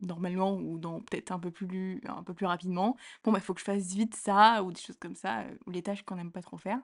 normalement 0.00 0.56
ou 0.56 0.78
dans 0.78 1.00
peut-être 1.00 1.30
un 1.32 1.38
peu 1.38 1.50
plus 1.50 2.00
un 2.06 2.22
peu 2.22 2.34
plus 2.34 2.46
rapidement, 2.46 2.96
bon, 3.24 3.32
bah, 3.32 3.38
il 3.38 3.42
faut 3.44 3.54
que 3.54 3.60
je 3.60 3.64
fasse 3.64 3.94
vite 3.94 4.14
ça» 4.14 4.62
ou 4.64 4.72
des 4.72 4.80
choses 4.80 4.98
comme 4.98 5.14
ça, 5.16 5.44
ou 5.66 5.70
les 5.70 5.82
tâches 5.82 6.02
qu'on 6.04 6.16
n'aime 6.16 6.32
pas 6.32 6.42
trop 6.42 6.58
faire. 6.58 6.80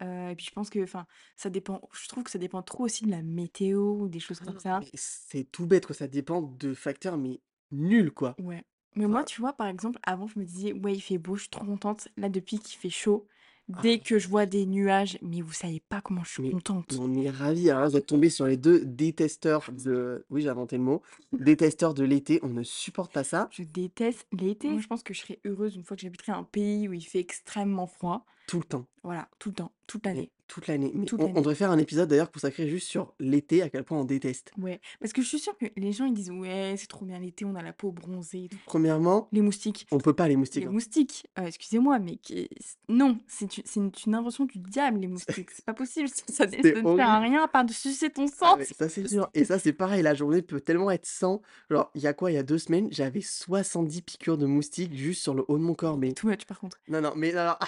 Et 0.00 0.34
puis 0.36 0.46
je 0.46 0.50
pense 0.52 0.68
que 0.70 0.82
enfin, 0.82 1.06
ça 1.36 1.48
dépend 1.48 1.80
je 1.94 2.06
trouve 2.08 2.24
que 2.24 2.30
ça 2.30 2.38
dépend 2.38 2.62
trop 2.62 2.84
aussi 2.84 3.04
de 3.06 3.10
la 3.10 3.22
météo 3.22 3.94
ou 3.98 4.08
des 4.08 4.20
choses 4.20 4.40
comme 4.40 4.58
ça. 4.58 4.80
Mais 4.80 4.90
c'est 4.94 5.44
tout 5.44 5.66
bête 5.66 5.86
quoi, 5.86 5.94
ça 5.94 6.06
dépend 6.06 6.42
de 6.42 6.74
facteurs 6.74 7.16
mais 7.16 7.40
nuls 7.70 8.12
quoi. 8.12 8.36
Ouais. 8.38 8.64
Mais 8.94 9.06
moi, 9.06 9.20
Enfin, 9.20 9.24
tu 9.24 9.40
vois, 9.40 9.52
par 9.52 9.66
exemple, 9.66 9.98
avant, 10.02 10.26
je 10.26 10.38
me 10.38 10.44
disais: 10.44 10.72
«Ouais, 10.72 10.94
il 10.94 11.00
fait 11.00 11.18
beau, 11.18 11.36
je 11.36 11.42
suis 11.42 11.50
trop 11.50 11.64
contente». 11.64 12.08
Là, 12.16 12.28
depuis 12.28 12.58
qu'il 12.58 12.78
fait 12.78 12.90
chaud, 12.90 13.26
ah 13.28 13.34
dès 13.82 13.98
que 13.98 14.18
je 14.18 14.28
vois 14.28 14.46
des 14.46 14.66
nuages, 14.66 15.18
mais 15.22 15.40
vous 15.40 15.52
savez 15.52 15.80
pas 15.88 16.00
comment 16.00 16.22
je 16.24 16.30
suis 16.30 16.42
Mais 16.42 16.50
contente. 16.50 16.96
on 17.00 17.12
est 17.14 17.30
ravis, 17.30 17.64
là, 17.64 17.86
vous 17.88 17.96
êtes 17.96 18.06
tombés 18.06 18.30
sur 18.30 18.46
les 18.46 18.56
2 18.56 18.84
détesteurs 18.84 19.70
de 19.72 20.24
oui, 20.30 20.42
j'ai 20.42 20.48
inventé 20.48 20.76
le 20.76 20.82
mot, 20.84 21.02
détesteurs 21.32 21.94
de 21.94 22.04
l'été, 22.04 22.38
on 22.42 22.48
ne 22.48 22.62
supporte 22.62 23.12
pas 23.12 23.24
ça, 23.24 23.48
Je 23.50 23.62
déteste 23.62 24.26
l'été. 24.32 24.68
Moi, 24.70 24.80
je 24.80 24.86
pense 24.86 25.02
que 25.02 25.14
je 25.14 25.20
serais 25.20 25.38
heureuse 25.44 25.76
une 25.76 25.82
fois 25.84 25.96
que 25.96 26.02
j'habiterai 26.02 26.32
un 26.32 26.44
pays 26.44 26.88
où 26.88 26.92
il 26.92 27.02
fait 27.04 27.20
extrêmement 27.20 27.86
froid. 27.86 28.24
tout 28.46 28.58
le 28.58 28.64
temps. 28.64 28.86
Voilà, 29.02 29.28
tout 29.38 29.48
le 29.50 29.54
temps, 29.56 29.72
toute 29.86 30.04
Mais 30.04 30.14
l'année, 30.14 30.30
toute 30.46 30.66
l'année. 30.66 30.92
Mais 30.94 31.04
toute 31.06 31.20
on 31.20 31.24
on 31.24 31.26
l'année. 31.26 31.40
devrait 31.40 31.54
faire 31.54 31.70
un 31.70 31.78
épisode 31.78 32.08
d'ailleurs 32.08 32.30
consacré 32.30 32.68
juste 32.68 32.88
sur 32.88 33.14
l'été, 33.18 33.62
à 33.62 33.68
quel 33.70 33.84
point 33.84 33.98
on 33.98 34.04
déteste. 34.04 34.52
Ouais, 34.58 34.80
parce 35.00 35.12
que 35.12 35.22
je 35.22 35.26
suis 35.28 35.38
sûre 35.38 35.56
que 35.58 35.66
les 35.76 35.92
gens, 35.92 36.04
ils 36.06 36.12
disent: 36.14 36.30
«Ouais, 36.30 36.74
c'est 36.76 36.86
trop 36.86 37.04
bien 37.04 37.18
l'été, 37.18 37.44
on 37.44 37.54
a 37.54 37.62
la 37.62 37.72
peau 37.72 37.92
bronzée 37.92 38.44
et 38.44 38.48
tout». 38.48 38.58
Premièrement, 38.66 39.28
Les 39.32 39.40
moustiques. 39.40 39.86
on 39.90 39.98
peut 39.98 40.12
pas 40.12 40.24
les 40.28 40.30
Les 40.30 40.36
moustiques, 40.36 40.64
hein. 40.66 40.70
moustiques, 40.70 41.26
heu, 41.38 41.44
excusez-moi, 41.46 41.98
mais 41.98 42.16
qui 42.16 42.48
non, 42.88 43.18
c'est 43.26 43.56
une 43.76 43.90
une 44.06 44.14
invention 44.14 44.44
du 44.44 44.58
diable, 44.58 45.00
les 45.00 45.08
moustiques. 45.08 45.50
C'est 45.54 45.64
pas 45.64 45.74
possible, 45.74 46.08
ça 46.08 46.22
ça 46.28 46.46
ne 46.46 46.52
C'est 46.62 46.74
ça 46.74 46.82
ne 46.82 46.86
sert 46.94 47.08
à 47.10 47.18
horrible. 47.18 47.34
rien 47.34 47.42
à 47.42 47.48
part 47.48 47.64
de 47.64 47.72
sucer 47.72 48.10
ton 48.10 48.26
Ah 48.42 48.54
sang. 48.54 48.56
mais 48.56 48.64
C'est 48.64 48.76
ça, 48.76 48.88
c'est 48.88 49.06
sûr 49.08 49.28
et 49.34 49.44
ça, 49.44 49.58
c'est 49.58 49.72
pareil, 49.72 50.02
la 50.02 50.14
journée 50.14 50.42
peut 50.42 50.60
tellement 50.60 50.90
être 50.90 51.06
sans 51.06 51.42
genre, 51.70 51.90
il 51.94 52.02
y 52.02 52.06
a 52.06 52.12
quoi? 52.12 52.30
Il 52.30 52.34
y 52.34 52.38
a 52.38 52.42
2 52.42 52.58
semaines, 52.58 52.88
j'avais 52.90 53.20
70 53.20 54.02
piqûres 54.02 54.38
de 54.38 54.46
moustiques 54.46 54.94
juste 54.94 55.22
sur 55.22 55.34
le 55.34 55.44
haut 55.48 55.58
de 55.58 55.62
mon 55.62 55.74
corps, 55.74 55.96
mais 55.98 56.12
Too 56.12 56.28
much 56.28 56.44
par 56.46 56.60
contre. 56.60 56.78
non, 56.88 57.00
non, 57.00 57.12
mais 57.16 57.34
alors, 57.34 57.58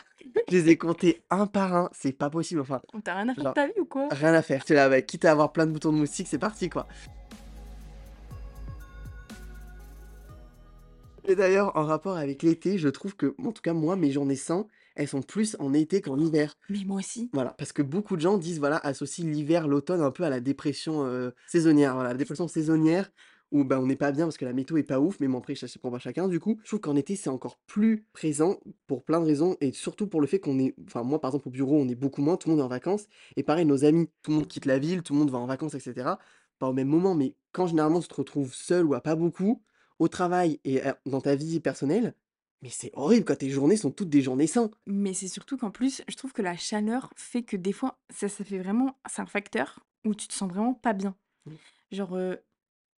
je 0.48 0.56
les 0.56 0.70
ai 0.70 0.76
comptés 0.76 1.22
un 1.30 1.46
par 1.46 1.74
un, 1.74 1.90
c'est 1.92 2.12
pas 2.12 2.30
possible, 2.30 2.60
enfin, 2.60 2.80
tu 3.04 3.10
rien 3.10 3.28
à 3.28 3.34
faire 3.34 3.36
de 3.36 3.42
genre, 3.42 3.54
ta 3.54 3.66
vie 3.66 3.80
ou 3.80 3.84
quoi? 3.84 4.08
rien 4.10 4.34
à 4.34 4.42
faire. 4.42 4.64
Tu 4.64 4.74
là, 4.74 4.88
ouais, 4.88 5.04
quitte 5.04 5.24
à 5.24 5.32
avoir 5.32 5.52
plein 5.52 5.66
de 5.66 5.72
boutons 5.72 5.92
de 5.92 5.98
moustiques, 5.98 6.28
c'est 6.28 6.38
parti, 6.38 6.68
quoi. 6.68 6.86
Et 11.26 11.34
d'ailleurs, 11.34 11.76
en 11.76 11.84
rapport 11.84 12.16
avec 12.16 12.42
l'été, 12.42 12.78
je 12.78 12.88
trouve 12.88 13.14
que, 13.14 13.34
en 13.44 13.52
tout 13.52 13.60
cas 13.60 13.74
moi, 13.74 13.96
mes 13.96 14.10
journées 14.10 14.34
sans, 14.34 14.66
elles 14.96 15.08
sont 15.08 15.20
plus 15.20 15.56
en 15.58 15.74
été 15.74 16.00
qu'en 16.00 16.18
hiver. 16.18 16.54
Mais 16.70 16.84
moi 16.86 16.98
aussi. 16.98 17.28
Voilà, 17.34 17.54
parce 17.58 17.72
que 17.72 17.82
beaucoup 17.82 18.16
de 18.16 18.22
gens 18.22 18.38
disent, 18.38 18.58
voilà, 18.58 18.78
associent 18.78 19.26
l'hiver, 19.26 19.68
l'automne 19.68 20.00
un 20.00 20.10
peu 20.10 20.24
à 20.24 20.30
la 20.30 20.40
dépression, 20.40 21.04
heu, 21.04 21.34
saisonnière. 21.46 21.94
Voilà, 21.94 22.10
la 22.10 22.16
dépression 22.16 22.48
saisonnière 22.48 23.10
où, 23.50 23.64
bah, 23.64 23.80
on 23.80 23.86
n'est 23.86 23.96
pas 23.96 24.12
bien 24.12 24.26
parce 24.26 24.36
que 24.36 24.44
la 24.44 24.52
météo 24.52 24.76
est 24.76 24.82
pas 24.82 25.00
ouf, 25.00 25.20
mais 25.20 25.28
bon 25.28 25.38
après 25.38 25.54
ça 25.54 25.68
c'est 25.68 25.78
propre 25.78 25.96
à 25.96 25.98
chacun 25.98 26.28
du 26.28 26.40
coup. 26.40 26.58
Je 26.62 26.68
trouve 26.68 26.80
qu'en 26.80 26.96
été, 26.96 27.16
c'est 27.16 27.30
encore 27.30 27.58
plus 27.66 28.04
présent 28.12 28.58
pour 28.86 29.04
plein 29.04 29.20
de 29.20 29.26
raisons 29.26 29.56
et 29.60 29.72
surtout 29.72 30.06
pour 30.06 30.20
le 30.20 30.26
fait 30.26 30.38
qu'on 30.38 30.58
est 30.58 30.74
enfin 30.86 31.02
moi 31.02 31.20
par 31.20 31.30
exemple 31.30 31.48
au 31.48 31.50
bureau, 31.50 31.76
on 31.76 31.88
est 31.88 31.94
beaucoup 31.94 32.22
moins, 32.22 32.36
tout 32.36 32.48
le 32.48 32.54
monde 32.54 32.60
est 32.60 32.66
en 32.66 32.68
vacances 32.68 33.06
et 33.36 33.42
pareil 33.42 33.64
nos 33.64 33.84
amis, 33.84 34.08
tout 34.22 34.30
le 34.30 34.36
monde 34.38 34.48
quitte 34.48 34.66
la 34.66 34.78
ville, 34.78 35.02
tout 35.02 35.12
le 35.14 35.18
monde 35.18 35.30
va 35.30 35.38
en 35.38 35.46
vacances 35.46 35.74
et 35.74 35.80
cetera. 35.80 36.18
Pas 36.58 36.68
au 36.68 36.72
même 36.72 36.88
moment, 36.88 37.14
mais 37.14 37.34
quand 37.52 37.66
généralement 37.68 38.00
tu 38.00 38.08
te 38.08 38.14
retrouves 38.14 38.52
seul 38.52 38.84
ou 38.84 38.94
à 38.94 39.00
pas 39.00 39.14
beaucoup, 39.14 39.62
au 39.98 40.08
travail 40.08 40.60
et 40.64 40.80
dans 41.06 41.20
ta 41.20 41.34
vie 41.34 41.60
personnelle, 41.60 42.14
mais 42.62 42.70
c'est 42.70 42.90
horrible 42.94 43.24
quoi, 43.24 43.36
tes 43.36 43.50
journées 43.50 43.76
sont 43.76 43.92
toutes 43.92 44.08
des 44.08 44.22
journées 44.22 44.48
sans. 44.48 44.70
Mais 44.86 45.14
c'est 45.14 45.28
surtout 45.28 45.56
qu'en 45.56 45.70
plus, 45.70 46.02
je 46.08 46.16
trouve 46.16 46.32
que 46.32 46.42
la 46.42 46.56
chaleur 46.56 47.12
fait 47.16 47.42
que 47.42 47.56
des 47.56 47.72
fois, 47.72 47.98
ça 48.10 48.28
ça 48.28 48.44
fait 48.44 48.58
vraiment 48.58 48.98
c'est 49.08 49.22
un 49.22 49.26
facteur 49.26 49.86
où 50.04 50.14
tu 50.14 50.26
te 50.26 50.34
sens 50.34 50.50
vraiment 50.50 50.74
pas 50.74 50.92
bien. 50.92 51.14
Mmh. 51.46 51.52
Genre, 51.92 52.16
heu, 52.16 52.38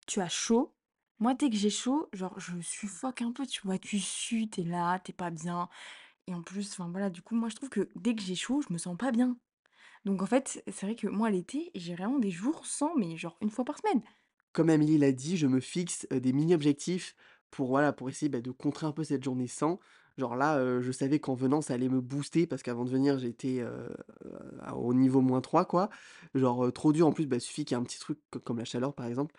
tu 0.06 0.20
as 0.20 0.28
chaud. 0.28 0.72
Moi, 1.18 1.34
dès 1.34 1.50
que 1.50 1.56
j'ai 1.56 1.70
chaud, 1.70 2.08
genre, 2.12 2.38
je 2.38 2.60
suffoque 2.60 3.22
un 3.22 3.32
peu, 3.32 3.46
tu 3.46 3.60
vois? 3.64 3.78
Tu 3.78 3.98
sues, 3.98 4.48
tu 4.48 4.62
es 4.62 4.64
là, 4.64 4.98
tu 5.00 5.10
es 5.10 5.14
pas 5.14 5.30
bien 5.30 5.68
et 6.26 6.34
en 6.34 6.42
plus, 6.42 6.70
enfin, 6.72 6.88
voilà, 6.90 7.10
du 7.10 7.22
coup, 7.22 7.34
moi, 7.34 7.48
je 7.48 7.56
trouve 7.56 7.68
que 7.70 7.88
dès 7.96 8.14
que 8.14 8.22
j'ai 8.22 8.36
chaud, 8.36 8.62
je 8.62 8.72
me 8.72 8.78
sens 8.78 8.96
pas 8.96 9.10
bien. 9.10 9.36
Donc 10.04 10.22
en 10.22 10.26
fait, 10.26 10.62
c'est 10.66 10.86
vrai 10.86 10.94
que 10.94 11.08
moi, 11.08 11.28
l'été, 11.28 11.70
j'ai 11.74 11.94
vraiment 11.94 12.18
des 12.18 12.30
jours 12.30 12.64
sans, 12.64 12.94
mais 12.96 13.16
genre 13.16 13.36
une 13.42 13.50
fois 13.50 13.64
par 13.64 13.78
semaine. 13.78 14.00
Comme 14.52 14.70
Amélie 14.70 14.96
l'a 14.96 15.12
dit, 15.12 15.36
je 15.36 15.46
me 15.46 15.60
fixe, 15.60 16.06
des 16.10 16.32
mini 16.32 16.54
objectifs 16.54 17.14
pour 17.50 17.68
voilà, 17.68 17.92
pour 17.92 18.08
essayer, 18.08 18.28
bah, 18.28 18.40
de 18.40 18.50
contrer 18.50 18.86
un 18.86 18.92
peu 18.92 19.04
cette 19.04 19.24
journée 19.24 19.48
sans. 19.48 19.80
Genre 20.18 20.36
là, 20.36 20.80
je 20.80 20.92
savais 20.92 21.18
qu'en 21.18 21.34
venant, 21.34 21.60
ça 21.60 21.74
allait 21.74 21.88
me 21.88 22.00
booster 22.00 22.46
parce 22.46 22.62
qu'avant 22.62 22.84
de 22.84 22.90
venir, 22.90 23.18
j'étais, 23.18 23.62
au 24.76 24.94
niveau 24.94 25.22
-3 25.40 25.64
quoi. 25.64 25.90
Genre, 26.34 26.72
trop 26.72 26.92
dur 26.92 27.06
en 27.06 27.12
plus, 27.12 27.26
bah, 27.26 27.36
il 27.36 27.40
suffit 27.40 27.64
qu'il 27.64 27.76
y 27.76 27.78
ait 27.78 27.82
un 27.82 27.84
petit 27.84 27.98
truc 27.98 28.18
co 28.30 28.40
comme 28.40 28.58
la 28.58 28.64
chaleur 28.64 28.94
par 28.94 29.06
exemple, 29.06 29.34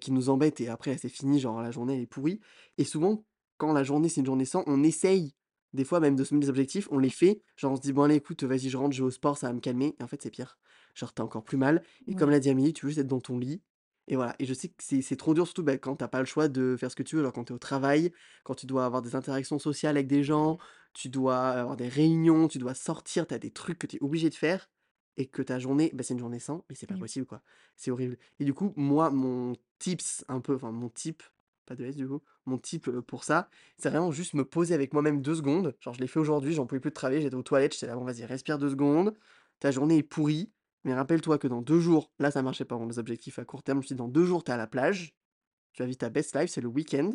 qui 0.00 0.12
nous 0.12 0.28
embête 0.30 0.60
et 0.60 0.68
après 0.68 0.96
c'est 0.98 1.08
fini, 1.08 1.40
genre 1.40 1.60
la 1.62 1.70
journée 1.70 1.94
elle 1.96 2.00
est 2.02 2.06
pourrie. 2.06 2.40
Et 2.78 2.84
souvent, 2.84 3.24
quand 3.58 3.72
la 3.72 3.84
journée 3.84 4.08
c'est 4.08 4.20
une 4.20 4.26
journée 4.26 4.44
sans, 4.44 4.62
on 4.66 4.82
essaye 4.82 5.34
des 5.72 5.84
fois 5.84 5.98
même 6.00 6.16
de 6.16 6.24
se 6.24 6.34
mettre 6.34 6.46
des 6.46 6.50
objectifs, 6.50 6.88
on 6.92 6.98
les 6.98 7.10
fait, 7.10 7.42
genre 7.56 7.72
on 7.72 7.76
se 7.76 7.80
dit: 7.80 7.92
«Bon 7.92 8.02
allez 8.04 8.14
écoute, 8.16 8.44
vas-y 8.44 8.68
je 8.70 8.76
rentre, 8.76 8.94
je 8.94 9.02
vais 9.02 9.06
au 9.08 9.10
sport, 9.10 9.38
ça 9.38 9.48
va 9.48 9.52
me 9.54 9.60
calmer» 9.60 9.96
et 9.98 10.02
en 10.04 10.06
fait 10.08 10.22
c'est 10.22 10.30
pire. 10.30 10.58
Genre 10.94 11.12
tu 11.14 11.20
as 11.22 11.24
encore 11.24 11.44
plus 11.44 11.56
mal. 11.58 11.82
Et 12.06 12.14
comme 12.14 12.30
l'a 12.30 12.40
dit 12.40 12.50
Amélie, 12.50 12.72
tu 12.72 12.86
veux 12.86 12.90
juste 12.90 13.00
être 13.00 13.06
dans 13.08 13.20
ton 13.20 13.38
lit 13.38 13.62
et 14.08 14.16
voilà 14.16 14.34
et 14.38 14.44
je 14.46 14.54
sais 14.54 14.68
que 14.68 14.74
c'est 14.82 15.02
c'est 15.02 15.16
trop 15.16 15.34
dur 15.34 15.46
surtout, 15.46 15.62
bah, 15.62 15.78
quand 15.78 15.96
tu 15.96 16.04
as 16.04 16.08
pas 16.08 16.20
le 16.20 16.26
choix 16.26 16.48
de 16.48 16.76
faire 16.78 16.90
ce 16.90 16.96
que 16.96 17.02
tu 17.02 17.16
veux, 17.16 17.22
genre 17.22 17.32
quand 17.32 17.44
tu 17.44 17.52
es 17.52 17.56
au 17.56 17.58
travail, 17.58 18.12
quand 18.44 18.54
tu 18.54 18.66
dois 18.66 18.84
avoir 18.86 19.02
des 19.02 19.14
interactions 19.16 19.58
sociales 19.58 19.96
avec 19.96 20.06
des 20.08 20.24
gens, 20.24 20.58
tu 20.94 21.08
dois 21.08 21.38
avoir 21.50 21.76
des 21.76 21.88
réunions, 21.88 22.48
tu 22.48 22.58
dois 22.58 22.74
sortir, 22.74 23.26
tu 23.26 23.34
as 23.34 23.38
des 23.38 23.50
trucs 23.50 23.78
que 23.78 23.86
tu 23.86 23.96
es 23.96 24.02
obligé 24.02 24.30
de 24.30 24.34
faire 24.34 24.68
et 25.16 25.26
que 25.26 25.42
ta 25.42 25.58
journée, 25.58 25.90
bah, 25.94 26.02
c'est 26.02 26.14
une 26.14 26.20
journée 26.20 26.40
sans, 26.40 26.64
mais 26.68 26.74
c'est 26.76 26.86
pas 26.86 26.96
Mmh. 26.96 26.98
possible 26.98 27.26
quoi. 27.26 27.42
C'est 27.76 27.90
horrible 27.90 28.18
et 28.40 28.44
du 28.44 28.54
coup, 28.54 28.72
moi, 28.76 29.10
mon 29.10 29.54
tips 29.78 30.24
un 30.28 30.40
peu, 30.40 30.54
enfin 30.56 30.72
mon 30.72 30.88
tip, 30.90 31.22
pas 31.66 31.76
de 31.76 31.84
S 31.84 31.96
du 31.96 32.06
coup, 32.08 32.20
mon 32.46 32.58
tip, 32.58 32.90
pour 33.02 33.24
ça, 33.24 33.48
c'est 33.78 33.90
vraiment 33.90 34.12
juste 34.12 34.34
me 34.34 34.44
poser 34.44 34.74
avec 34.74 34.92
moi-même 34.92 35.22
2 35.22 35.34
secondes. 35.34 35.76
Genre 35.80 35.94
je 35.94 36.00
l'ai 36.00 36.06
fait 36.08 36.20
aujourd'hui, 36.20 36.52
j'en 36.52 36.66
pouvais 36.66 36.80
plus 36.80 36.90
de 36.90 36.94
travailler, 36.94 37.22
j'étais 37.22 37.34
aux 37.36 37.42
toilettes, 37.42 37.74
j'étais 37.74 37.86
là: 37.86 37.94
«Bon 37.96 38.04
vas-y 38.04 38.24
respire 38.24 38.58
2 38.58 38.70
secondes, 38.70 39.14
ta 39.60 39.70
journée 39.70 39.98
est 39.98 40.02
pourrie, 40.02 40.52
mais 40.84 40.94
rappelle-toi 40.94 41.38
que 41.38 41.48
dans 41.48 41.62
2 41.62 41.80
jours» 41.80 42.12
là 42.18 42.30
ça 42.30 42.42
marchait 42.42 42.64
pas, 42.66 42.78
mes 42.78 42.98
objectifs 42.98 43.38
à 43.38 43.44
court 43.44 43.62
terme, 43.62 43.78
je 43.78 43.80
me 43.80 43.86
suis 43.86 43.94
dit: 43.96 43.98
«Dans 43.98 44.08
2 44.08 44.24
jours 44.26 44.44
tu 44.44 44.50
es 44.50 44.54
à 44.54 44.56
la 44.58 44.66
plage, 44.68 45.14
tu 45.74 45.82
vas 45.82 45.86
vivre 45.86 45.98
ta 45.98 46.10
best 46.10 46.36
life, 46.36 46.50
c'est 46.50 46.60
le 46.62 46.68
week-end, 46.68 47.12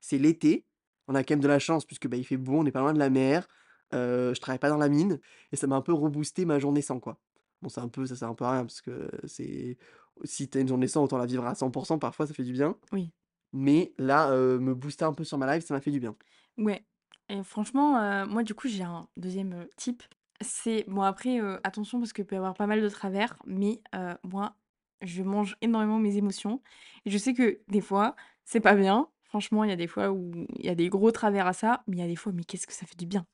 c'est 0.00 0.18
l'été, 0.18 0.66
on 1.08 1.14
a 1.16 1.24
quand 1.24 1.34
même 1.34 1.40
de 1.42 1.48
la 1.48 1.58
chance 1.60 1.84
puisque, 1.86 2.08
bah, 2.08 2.16
il 2.18 2.24
fait 2.26 2.36
beau, 2.38 2.54
on 2.60 2.66
est 2.66 2.72
pas 2.72 2.80
loin 2.80 2.94
de 2.94 2.98
la 3.00 3.10
mer, 3.10 3.48
heu, 3.94 4.32
je 4.34 4.40
travaille 4.40 4.60
pas 4.60 4.70
dans 4.70 4.78
la 4.78 4.88
mine» 4.90 5.20
et 5.52 5.56
ça 5.56 5.66
m'a 5.68 5.76
un 5.76 5.82
peu 5.82 5.92
reboosté 5.94 6.44
ma 6.46 6.58
journée 6.60 6.82
sans 6.82 7.00
quoi. 7.00 7.20
Bon 7.62 7.68
c'est 7.70 7.80
un 7.82 7.88
peu 7.88 8.06
ça 8.06 8.16
sert 8.16 8.28
un 8.28 8.34
peu 8.36 8.44
à 8.46 8.52
rien 8.52 8.62
parce 8.66 8.82
que 8.82 9.10
c'est 9.26 9.78
si 10.24 10.48
tu 10.50 10.58
as 10.58 10.62
une 10.62 10.68
journée 10.68 10.88
sans, 10.88 11.04
autant 11.04 11.18
la 11.18 11.26
vivre 11.26 11.46
à 11.46 11.54
100 11.56 11.70
parfois 12.00 12.26
ça 12.28 12.34
fait 12.34 12.44
du 12.44 12.52
bien, 12.54 12.76
Oui. 12.92 13.12
mais 13.54 13.94
là, 13.98 14.32
heu, 14.34 14.58
me 14.60 14.74
booster 14.76 15.04
un 15.06 15.14
peu 15.14 15.24
sur 15.24 15.38
ma 15.38 15.54
life, 15.56 15.66
ça 15.66 15.74
m'a 15.74 15.80
fait 15.82 15.90
du 15.92 16.00
bien. 16.00 16.16
Ouais 16.56 16.84
et 17.30 17.42
franchement, 17.44 18.00
heu, 18.02 18.26
moi 18.26 18.42
du 18.42 18.54
coup 18.54 18.68
j'ai 18.68 18.82
un 18.82 19.08
2e, 19.18 19.52
heu, 19.54 19.68
tip, 19.76 20.02
c'est 20.40 20.84
bon 20.88 21.02
après, 21.02 21.40
attention 21.64 21.98
parce 21.98 22.12
qu'il 22.12 22.24
peut 22.24 22.36
y 22.36 22.38
avoir 22.38 22.54
pas 22.54 22.66
mal 22.66 22.80
de 22.82 22.88
travers, 22.88 23.36
mais 23.46 23.80
moi, 24.24 24.56
je 25.02 25.22
mange 25.22 25.56
énormément 25.60 25.98
mes 25.98 26.16
émotions 26.16 26.62
et 27.04 27.10
je 27.10 27.18
sais 27.18 27.34
que 27.34 27.60
des 27.68 27.80
fois, 27.80 28.16
c'est 28.44 28.60
pas 28.60 28.74
bien. 28.74 29.08
Franchement, 29.24 29.64
il 29.64 29.70
y 29.70 29.72
a 29.72 29.76
des 29.76 29.86
fois 29.86 30.10
où 30.10 30.30
il 30.56 30.64
y 30.64 30.70
a 30.70 30.74
des 30.74 30.88
gros 30.88 31.10
travers 31.12 31.46
à 31.46 31.52
ça, 31.52 31.82
mais 31.86 31.96
il 31.98 32.00
y 32.00 32.02
a 32.02 32.06
des 32.08 32.16
fois, 32.16 32.32
mais 32.32 32.44
qu'est-ce 32.44 32.66
que 32.66 32.72
ça 32.72 32.86
fait 32.86 32.96
du 32.96 33.06
bien! 33.06 33.26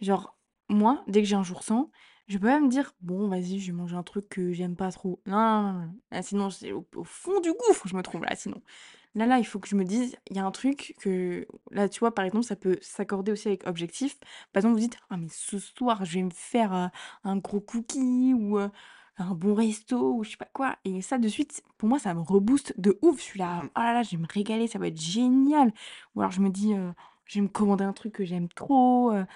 Genre, 0.00 0.36
moi, 0.68 1.04
dès 1.08 1.22
que 1.22 1.28
j'ai 1.28 1.36
un 1.36 1.42
jour 1.44 1.62
sans, 1.64 1.90
je 2.28 2.38
peux 2.38 2.46
pas 2.46 2.60
me 2.60 2.68
dire: 2.68 2.94
«Bon 3.00 3.28
vas-y, 3.28 3.58
je 3.60 3.66
vais 3.72 3.76
manger 3.76 3.96
un 3.96 4.02
truc 4.02 4.28
que 4.28 4.52
j'aime 4.52 4.76
pas 4.76 4.90
trop». 4.92 5.20
Non, 5.26 5.36
non, 5.36 5.62
non, 5.62 5.72
non, 5.72 5.82
non, 5.86 5.94
là 6.10 6.22
sinon 6.22 6.50
c'est 6.50 6.72
au 6.72 6.86
au 6.96 7.04
fond 7.04 7.40
du 7.40 7.52
gouffre, 7.52 7.88
je 7.88 7.96
me 7.96 8.02
trouve 8.02 8.22
là 8.24 8.34
sinon. 8.36 8.62
Là 9.14 9.26
là, 9.26 9.38
il 9.38 9.44
faut 9.46 9.60
que 9.60 9.68
je 9.68 9.76
me 9.76 9.84
dise, 9.84 10.16
il 10.30 10.36
y 10.36 10.40
a 10.40 10.44
un 10.46 10.50
truc 10.52 10.96
que 11.00 11.46
là, 11.70 11.88
tu 11.88 12.00
vois, 12.00 12.14
par 12.14 12.24
exemple, 12.26 12.44
ça 12.46 12.56
peut 12.56 12.78
s'accorder 12.82 13.32
aussi 13.32 13.48
avec 13.48 13.66
objectif. 13.68 14.18
Par 14.52 14.60
exemple, 14.60 14.74
vous 14.74 14.80
dites: 14.80 14.98
«Ah 15.10 15.18
mais 15.18 15.28
ce 15.30 15.58
soir, 15.60 16.04
je 16.04 16.14
vais 16.16 16.24
me 16.24 16.30
faire, 16.32 16.74
heu, 16.74 16.88
un 17.24 17.36
gros 17.38 17.60
cookie 17.60 18.34
ou 18.34 18.58
heu, 18.58 18.70
un 19.18 19.34
bon 19.34 19.54
resto 19.54 20.14
ou 20.14 20.24
je 20.24 20.30
sais 20.32 20.36
pas 20.36 20.48
quoi» 20.52 20.76
et 20.84 21.02
ça 21.02 21.18
de 21.18 21.28
suite, 21.28 21.62
pour 21.78 21.88
moi, 21.88 21.98
ça 21.98 22.14
me 22.14 22.20
rebooste 22.20 22.74
de 22.80 22.98
ouf. 23.02 23.18
Je 23.18 23.22
suis 23.24 23.40
Mmh 23.40 23.44
là: 23.44 23.62
mh. 23.64 23.70
«Oh 23.76 23.80
là 23.80 23.92
là, 23.94 24.02
je 24.02 24.10
vais 24.12 24.16
me 24.22 24.26
régaler, 24.32 24.66
ça 24.68 24.78
va 24.78 24.88
être 24.88 25.00
génial» 25.00 25.72
ou 26.14 26.20
alors 26.20 26.32
je 26.32 26.40
me 26.40 26.50
dis, 26.50 26.74
heu: 26.74 26.92
«Je 27.26 27.36
vais 27.38 27.42
me 27.42 27.48
commander 27.48 27.84
un 27.84 27.92
truc 27.92 28.12
que 28.14 28.24
j'aime 28.24 28.48
trop», 28.48 29.12
heu, 29.12 29.26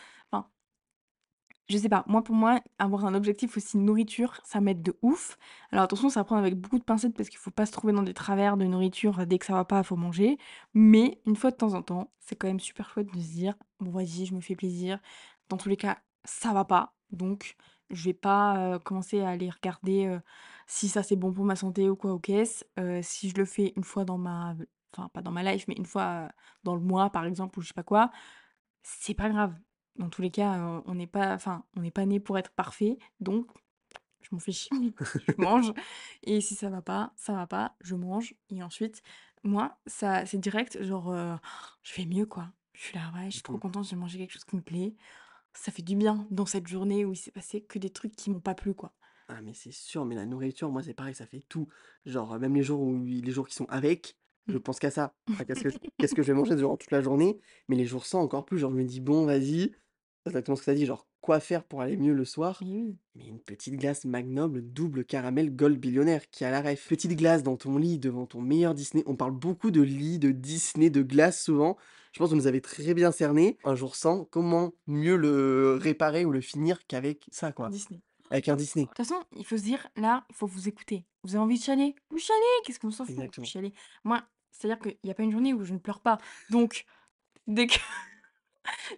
je 1.68 1.78
sais 1.78 1.88
pas, 1.88 2.04
moi 2.06 2.22
pour 2.22 2.34
moi, 2.34 2.60
avoir 2.78 3.04
un 3.06 3.14
objectif 3.14 3.56
aussi 3.56 3.76
nourriture, 3.78 4.40
ça 4.44 4.60
m'aide 4.60 4.82
de 4.82 4.96
ouf. 5.02 5.36
Alors 5.72 5.84
attention, 5.84 6.08
à 6.08 6.24
prendre 6.24 6.40
avec 6.40 6.54
beaucoup 6.60 6.78
de 6.78 6.84
pincettes 6.84 7.16
parce 7.16 7.28
qu'il 7.28 7.38
faut 7.38 7.50
pas 7.50 7.66
se 7.66 7.72
trouver 7.72 7.92
dans 7.92 8.02
des 8.04 8.14
travers 8.14 8.56
de 8.56 8.64
nourriture, 8.66 9.20
heu, 9.20 9.26
dès 9.26 9.38
que 9.38 9.46
ça 9.46 9.54
va 9.54 9.64
pas, 9.64 9.82
faut 9.82 9.96
manger. 9.96 10.38
Mais 10.74 11.20
une 11.26 11.36
fois 11.36 11.50
de 11.50 11.56
temps 11.56 11.74
en 11.74 11.82
temps, 11.82 12.12
c'est 12.20 12.36
quand 12.36 12.46
même 12.48 12.60
super 12.60 12.88
chouette 12.90 13.12
de 13.12 13.20
se 13.20 13.28
dire: 13.32 13.54
«Bon 13.80 13.90
vas-y, 13.90 14.26
je 14.26 14.34
me 14.34 14.40
fais 14.40 14.54
plaisir. 14.56 15.00
Dans 15.48 15.56
tous 15.56 15.68
les 15.68 15.76
cas, 15.76 15.98
ça 16.24 16.52
va 16.52 16.64
pas, 16.64 16.94
donc 17.10 17.56
je 17.90 18.04
vais 18.04 18.14
pas, 18.14 18.74
heu, 18.76 18.78
commencer 18.78 19.20
à 19.20 19.30
aller 19.30 19.50
regarder, 19.50 20.06
heu, 20.06 20.20
si 20.66 20.88
ça 20.88 21.02
c'est 21.02 21.16
bon 21.16 21.32
pour 21.32 21.44
ma 21.44 21.56
santé 21.56 21.88
ou 21.90 21.96
quoi 21.96 22.12
aux 22.12 22.18
caisses». 22.20 22.64
Si 23.02 23.28
je 23.30 23.34
le 23.36 23.44
fais 23.44 23.72
une 23.76 23.84
fois 23.84 24.04
dans 24.04 24.18
ma 24.18 24.54
enfin 24.96 25.08
pas 25.10 25.20
dans 25.22 25.32
ma 25.32 25.42
life, 25.42 25.66
mais 25.68 25.74
une 25.76 25.84
fois, 25.86 26.30
dans 26.64 26.74
le 26.74 26.80
mois 26.80 27.10
par 27.10 27.24
exemple 27.26 27.58
ou 27.58 27.62
je 27.62 27.68
sais 27.68 27.74
pas 27.74 27.82
quoi, 27.82 28.10
c'est 28.82 29.14
pas 29.14 29.28
grave. 29.30 29.54
Dans 29.98 30.10
tous 30.10 30.22
les 30.22 30.30
cas, 30.30 30.82
on 30.86 30.94
n'est 30.94 31.06
pas 31.06 31.34
enfin, 31.34 31.64
on 31.76 31.80
n'est 31.80 31.90
pas 31.90 32.06
né 32.06 32.20
pour 32.20 32.38
être 32.38 32.50
parfait, 32.52 32.98
donc 33.20 33.46
je 34.22 34.28
m'en 34.32 34.40
fiche. 34.40 34.70
Je 35.18 35.34
mange 35.38 35.72
et 36.24 36.40
si 36.40 36.54
ça 36.56 36.70
va 36.70 36.82
pas, 36.82 37.12
ça 37.16 37.34
va 37.34 37.46
pas, 37.46 37.76
je 37.82 37.94
mange 37.96 38.34
et 38.50 38.62
ensuite, 38.62 39.02
moi, 39.44 39.78
ça 39.86 40.26
c'est 40.26 40.38
direct 40.38 40.82
genre, 40.84 41.14
je 41.82 41.94
vais 41.96 42.06
mieux 42.06 42.26
quoi. 42.26 42.52
Je 42.74 42.82
suis 42.84 42.94
là: 42.98 43.12
«Ouais, 43.14 43.26
je 43.26 43.36
suis 43.36 43.42
Mmh 43.42 43.42
trop 43.42 43.56
mh. 43.56 43.60
contente, 43.60 43.88
j'ai 43.88 43.96
mangé 43.96 44.18
quelque 44.18 44.32
chose 44.32 44.44
qui 44.44 44.56
me 44.56 44.62
plaît». 44.62 44.94
Ça 45.54 45.72
fait 45.72 45.82
du 45.82 45.96
bien 45.96 46.26
dans 46.30 46.46
cette 46.46 46.68
journée 46.68 47.04
où 47.06 47.12
il 47.14 47.16
s'est 47.16 47.32
passé 47.32 47.62
que 47.64 47.78
des 47.78 47.90
trucs 47.90 48.16
qui 48.16 48.30
m'ont 48.30 48.40
pas 48.40 48.54
plu 48.56 48.74
quoi. 48.74 48.94
Ah 49.28 49.42
mais 49.42 49.54
c'est 49.54 49.72
sûr, 49.72 50.04
mais 50.04 50.14
la 50.14 50.24
nourriture, 50.24 50.70
moi 50.70 50.82
c'est 50.84 50.94
pareil, 50.94 51.14
ça 51.14 51.26
fait 51.26 51.40
tout. 51.48 51.66
Genre, 52.04 52.38
même 52.38 52.54
les 52.54 52.62
jours 52.62 52.80
où 52.80 53.04
les 53.04 53.30
jours 53.32 53.48
qui 53.48 53.54
sont 53.56 53.66
avec, 53.68 54.16
je 54.46 54.56
Mmh. 54.56 54.58
pense 54.58 54.78
qu'à 54.78 54.90
ça. 54.90 55.14
Qu'est-ce 55.46 55.62
que 55.64 55.68
qu'est-ce 55.98 56.14
que 56.14 56.22
je 56.22 56.28
vais 56.28 56.34
manger 56.38 56.54
durant 56.54 56.76
toute 56.76 56.92
la 56.92 57.00
journée, 57.02 57.40
mais 57.68 57.74
les 57.76 57.84
jours 57.86 58.06
sans 58.06 58.20
encore 58.22 58.44
plus, 58.46 58.58
genre 58.58 58.70
je 58.70 58.76
me 58.76 58.84
dis: 58.84 59.00
«Bon 59.00 59.26
vas-y», 59.26 59.74
exactement 60.30 60.56
ce 60.56 60.62
que 60.62 60.64
tu 60.66 60.70
as 60.70 60.74
dit, 60.74 60.86
genre 60.86 61.06
quoi 61.20 61.40
faire 61.40 61.64
pour 61.64 61.80
aller 61.80 61.96
mieux 61.96 62.14
le 62.14 62.24
soir? 62.24 62.58
Mais 62.62 62.72
oui. 62.72 62.96
Mais 63.14 63.26
une 63.26 63.40
petite 63.40 63.76
glace 63.76 64.04
Magnum 64.04 64.60
double 64.60 65.04
caramel 65.04 65.54
Gold 65.54 65.78
Billionnaire, 65.78 66.28
qui 66.30 66.44
a 66.44 66.50
la 66.50 66.60
réf. 66.60 66.88
Petite 66.88 67.16
glace 67.16 67.42
dans 67.42 67.56
ton 67.56 67.78
lit 67.78 67.98
devant 67.98 68.26
ton 68.26 68.40
meilleur 68.40 68.74
Disney. 68.74 69.02
On 69.06 69.16
parle 69.16 69.32
beaucoup 69.32 69.70
de 69.70 69.82
lit, 69.82 70.18
de 70.18 70.30
Disney, 70.30 70.90
de 70.90 71.02
glace 71.02 71.42
souvent. 71.42 71.76
Je 72.12 72.18
pense 72.18 72.28
que 72.28 72.34
vous 72.34 72.40
nous 72.40 72.46
avez 72.46 72.60
très 72.60 72.94
bien 72.94 73.12
cerné. 73.12 73.58
Un 73.64 73.74
jour 73.74 73.96
sans, 73.96 74.24
comment 74.24 74.72
mieux 74.86 75.16
le 75.16 75.78
réparer 75.80 76.24
ou 76.24 76.30
le 76.30 76.40
finir 76.40 76.86
qu'avec 76.86 77.26
ça 77.30 77.52
quoi? 77.52 77.68
Disney. 77.68 78.00
Avec 78.30 78.48
un 78.48 78.56
Disney. 78.56 78.84
De 78.84 78.88
toute 78.88 78.96
façon, 78.96 79.22
il 79.36 79.44
faut 79.44 79.56
se 79.56 79.62
dire: 79.62 79.86
«Là, 79.96 80.24
il 80.30 80.34
faut 80.34 80.46
vous 80.46 80.68
écouter. 80.68 81.04
Vous 81.22 81.36
avez 81.36 81.44
envie 81.44 81.58
de 81.58 81.62
chialer? 81.62 81.94
Vous 82.10 82.18
chialez, 82.18 82.40
qu'est-ce 82.64 82.80
qu'on 82.80 82.90
s'en 82.90 83.04
fout? 83.04 83.14
Vous 83.14 83.20
Exactement. 83.20 83.46
chialez». 83.46 83.72
Moi, 84.02 84.22
c'est-à-dire 84.50 84.78
qu'il 84.78 84.96
y 85.04 85.10
a 85.10 85.14
pas 85.14 85.22
une 85.22 85.30
journée 85.30 85.52
où 85.52 85.64
je 85.64 85.72
ne 85.74 85.78
pleure 85.78 86.00
pas, 86.00 86.18
donc 86.50 86.86
dès 87.46 87.66
que 87.66 87.74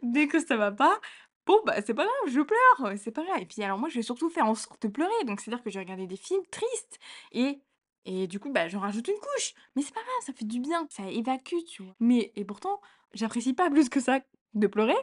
dès 0.03 0.29
que 0.29 0.41
ça 0.41 0.57
va 0.57 0.73
pas, 0.73 1.01
bon 1.47 1.61
bah, 1.67 1.77
c'est 1.85 1.95
pas 1.95 2.05
grave, 2.05 2.33
je 2.33 2.41
pleure, 2.41 2.93
c'est 2.99 3.11
pas 3.13 3.25
grave 3.25 3.41
et 3.41 3.47
puis 3.47 3.63
alors 3.63 3.79
moi, 3.79 3.89
je 3.89 3.97
vais 3.97 4.03
surtout 4.03 4.31
faire 4.31 4.47
en 4.47 4.55
sorte 4.55 4.83
de 4.83 4.89
pleurer, 4.89 5.25
donc 5.25 5.41
c'est-à-dire 5.41 5.63
que 5.63 5.71
je 5.71 5.75
vais 5.79 5.85
regarder 5.85 6.07
des 6.07 6.17
films 6.17 6.45
tristes 6.51 6.99
et 7.33 7.61
et 8.05 8.27
du 8.27 8.41
coup, 8.41 8.51
bah, 8.51 8.69
j'en 8.69 8.81
rajoute 8.81 9.09
une 9.09 9.19
couche, 9.19 9.53
mais 9.77 9.83
c'est 9.83 9.93
pas 9.93 10.01
grave, 10.01 10.25
ça 10.25 10.33
fait 10.33 10.47
du 10.47 10.61
bien, 10.61 10.87
ça 10.91 11.11
évacue, 11.11 11.57
tu 11.69 11.83
vois? 11.83 11.95
Mais 12.01 12.33
et 12.37 12.45
pourtant, 12.45 12.81
j'apprécie 13.13 13.53
pas 13.55 13.71
plus 13.71 13.89
que 13.91 14.01
ça 14.01 14.21
de 14.55 14.67
pleurer, 14.67 14.97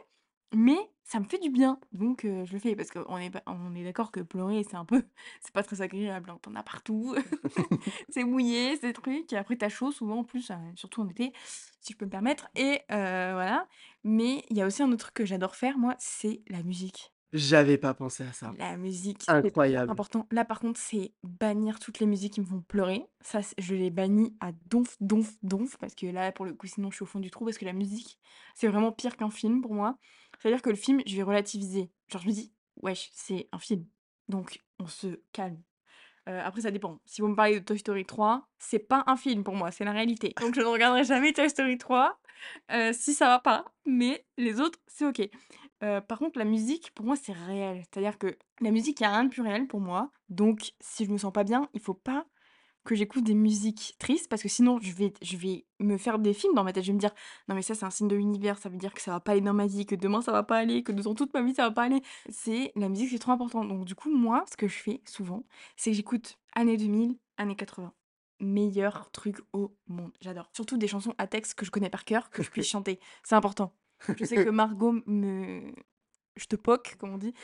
mais 0.54 0.76
ça 1.04 1.20
me 1.20 1.24
fait 1.24 1.38
du 1.38 1.50
bien, 1.50 1.78
donc 1.92 2.24
heu, 2.24 2.44
je 2.44 2.52
le 2.52 2.58
fais 2.58 2.74
parce 2.76 2.90
qu'on 2.90 3.16
est 3.18 3.30
pas 3.30 3.42
on 3.46 3.74
est 3.74 3.84
d'accord 3.84 4.10
que 4.10 4.20
pleurer, 4.20 4.64
c'est 4.64 4.76
un 4.76 4.84
peu 4.84 5.04
c'est 5.40 5.52
pas 5.52 5.62
très 5.62 5.82
agréable, 5.82 6.30
hein. 6.30 6.38
Tu 6.42 6.48
en 6.48 6.54
as 6.56 6.62
partout, 6.62 7.14
c'est 8.08 8.24
mouillé, 8.24 8.76
c'est 8.76 8.92
truc 8.92 9.32
et 9.32 9.36
après 9.36 9.56
tu 9.56 9.64
as 9.64 9.68
chaud 9.68 9.92
souvent 9.92 10.18
en 10.20 10.24
plus, 10.24 10.50
heu, 10.50 10.54
surtout 10.76 11.02
en 11.02 11.08
été, 11.08 11.32
si 11.80 11.92
je 11.92 11.98
peux 11.98 12.06
me 12.06 12.10
permettre 12.10 12.48
et 12.56 12.80
heu, 12.92 13.32
voilà. 13.32 13.68
Mais 14.04 14.44
il 14.50 14.56
y 14.56 14.62
a 14.62 14.66
aussi 14.66 14.82
un 14.82 14.88
autre 14.92 14.98
truc 15.06 15.14
que 15.14 15.24
j'adore 15.26 15.56
faire 15.56 15.78
moi, 15.78 15.94
c'est 15.98 16.42
la 16.48 16.62
musique. 16.62 17.12
J'avais 17.32 17.78
pas 17.78 17.94
pensé 17.94 18.24
à 18.24 18.32
ça. 18.32 18.58
La 18.58 18.76
musique, 18.76 19.22
c'est 19.42 19.50
trop 19.50 19.74
Incroyable. 19.74 19.88
important. 19.88 20.28
Là, 20.30 20.44
par 20.44 20.60
contre, 20.60 20.78
c'est 20.78 21.12
bannir 21.24 21.80
toutes 21.80 21.98
les 21.98 22.06
musiques 22.06 22.34
qui 22.34 22.40
me 22.40 22.46
font 22.46 22.60
pleurer. 22.62 23.04
Ça, 23.20 23.40
je 23.58 23.74
les 23.74 23.90
bannis 23.90 24.36
à 24.40 24.52
donf, 24.52 24.96
donf, 25.00 25.34
donf 25.42 25.76
parce 25.78 25.96
que 25.96 26.06
là, 26.06 26.30
pour 26.30 26.44
le 26.46 26.54
coup, 26.54 26.68
sinon 26.68 26.90
je 26.92 26.96
suis 26.96 27.02
au 27.02 27.06
fond 27.06 27.18
du 27.18 27.30
trou 27.30 27.44
parce 27.44 27.58
que 27.58 27.64
la 27.64 27.72
musique, 27.72 28.20
c'est 28.54 28.68
vraiment 28.68 28.92
pire 28.92 29.16
qu'un 29.16 29.30
film 29.30 29.62
pour 29.62 29.74
moi. 29.74 29.98
C'est-à-dire 30.38 30.62
que 30.62 30.70
le 30.70 30.76
film, 30.76 31.00
je 31.06 31.16
vais 31.16 31.22
relativiser. 31.22 31.90
Genre 32.08 32.22
je 32.22 32.26
me 32.28 32.32
dis: 32.32 32.52
«Wesh, 32.82 33.10
c'est 33.12 33.48
un 33.52 33.58
film, 33.58 33.86
donc 34.28 34.60
on 34.78 34.86
se 34.86 35.20
calme». 35.32 35.62
Heu, 36.28 36.40
après 36.40 36.62
ça 36.62 36.70
dépend. 36.70 37.00
Si 37.04 37.20
vous 37.20 37.28
me 37.28 37.36
parlez 37.36 37.60
de 37.60 37.64
Toy 37.64 37.78
Story 37.78 38.04
3, 38.04 38.48
c'est 38.58 38.80
pas 38.80 39.04
un 39.06 39.16
film 39.16 39.44
pour 39.44 39.54
moi, 39.54 39.70
c'est 39.70 39.84
la 39.84 39.92
réalité. 39.92 40.34
Donc 40.40 40.54
je 40.54 40.60
ne 40.60 40.66
regarderai 40.66 41.04
jamais 41.04 41.32
Toy 41.32 41.48
Story 41.48 41.78
3, 41.78 42.18
heu, 42.72 42.92
si 42.92 43.14
ça 43.14 43.28
va 43.28 43.38
pas, 43.38 43.64
mais 43.84 44.26
les 44.36 44.60
autres, 44.60 44.78
c'est 44.88 45.06
OK. 45.06 45.20
Heu, 45.82 46.00
par 46.00 46.18
contre, 46.18 46.38
la 46.38 46.44
musique, 46.44 46.90
pour 46.94 47.04
moi, 47.06 47.16
c'est 47.16 47.32
réel. 47.32 47.82
C'est-à-dire 47.84 48.18
que 48.18 48.36
la 48.60 48.70
musique, 48.70 48.98
il 49.00 49.04
y 49.04 49.06
a 49.06 49.10
rien 49.10 49.24
de 49.24 49.28
plus 49.28 49.42
réel 49.42 49.68
pour 49.68 49.80
moi, 49.80 50.10
donc 50.28 50.72
si 50.80 51.04
je 51.04 51.10
me 51.12 51.18
sens 51.18 51.32
pas 51.32 51.44
bien, 51.44 51.68
il 51.74 51.80
faut 51.80 51.94
pas 51.94 52.26
que 52.86 52.94
j'écoute 52.94 53.24
des 53.24 53.34
musiques 53.34 53.96
tristes 53.98 54.28
parce 54.28 54.42
que 54.42 54.48
sinon 54.48 54.78
je 54.80 54.92
vais 54.92 55.12
je 55.20 55.36
vais 55.36 55.66
me 55.80 55.98
faire 55.98 56.18
des 56.18 56.32
films 56.32 56.54
dans 56.54 56.64
ma 56.64 56.72
tête. 56.72 56.84
Je 56.84 56.88
vais 56.88 56.94
me 56.94 57.00
dire: 57.00 57.12
«Non 57.48 57.54
mais 57.54 57.62
ça, 57.62 57.74
c'est 57.74 57.84
un 57.84 57.90
signe 57.90 58.08
de 58.08 58.16
l'univers, 58.16 58.58
ça 58.58 58.70
veut 58.70 58.78
dire 58.78 58.94
que 58.94 59.02
ça 59.02 59.10
va 59.10 59.20
pas 59.20 59.32
aller 59.32 59.42
dans 59.42 59.52
ma 59.52 59.66
vie, 59.66 59.84
que 59.84 59.94
demain 59.94 60.22
ça 60.22 60.32
va 60.32 60.42
pas 60.42 60.56
aller, 60.56 60.82
que 60.82 60.92
dans 60.92 61.14
toute 61.14 61.34
ma 61.34 61.42
vie 61.42 61.54
ça 61.54 61.64
va 61.64 61.70
pas 61.70 61.82
aller». 61.82 62.02
C'est 62.30 62.72
la 62.76 62.88
musique, 62.88 63.10
c'est 63.10 63.18
trop 63.18 63.32
important. 63.32 63.64
Donc 63.64 63.84
du 63.84 63.94
coup, 63.94 64.10
moi, 64.10 64.44
ce 64.50 64.56
que 64.56 64.68
je 64.68 64.76
fais 64.78 65.02
souvent, 65.06 65.44
c'est 65.76 65.90
que 65.90 65.96
j'écoute 65.96 66.38
années 66.54 66.76
2000, 66.78 67.18
années 67.36 67.56
80. 67.56 67.92
Meilleur 68.40 69.10
truc 69.12 69.38
au 69.52 69.76
monde, 69.88 70.12
j'adore. 70.20 70.48
Surtout 70.52 70.78
des 70.78 70.88
chansons 70.88 71.14
à 71.18 71.26
texte 71.26 71.54
que 71.54 71.66
je 71.66 71.70
connais 71.70 71.90
par 71.90 72.04
cœur, 72.04 72.30
que 72.30 72.42
je 72.42 72.50
puisse 72.50 72.68
chanter, 72.70 73.00
c'est 73.24 73.34
important. 73.34 73.74
Je 74.16 74.24
sais 74.24 74.44
que 74.44 74.50
Margot 74.50 74.94
me 75.06 75.72
je 76.36 76.46
te 76.46 76.56
poque, 76.56 76.96
comme 76.98 77.14
on 77.14 77.18
dit. 77.18 77.34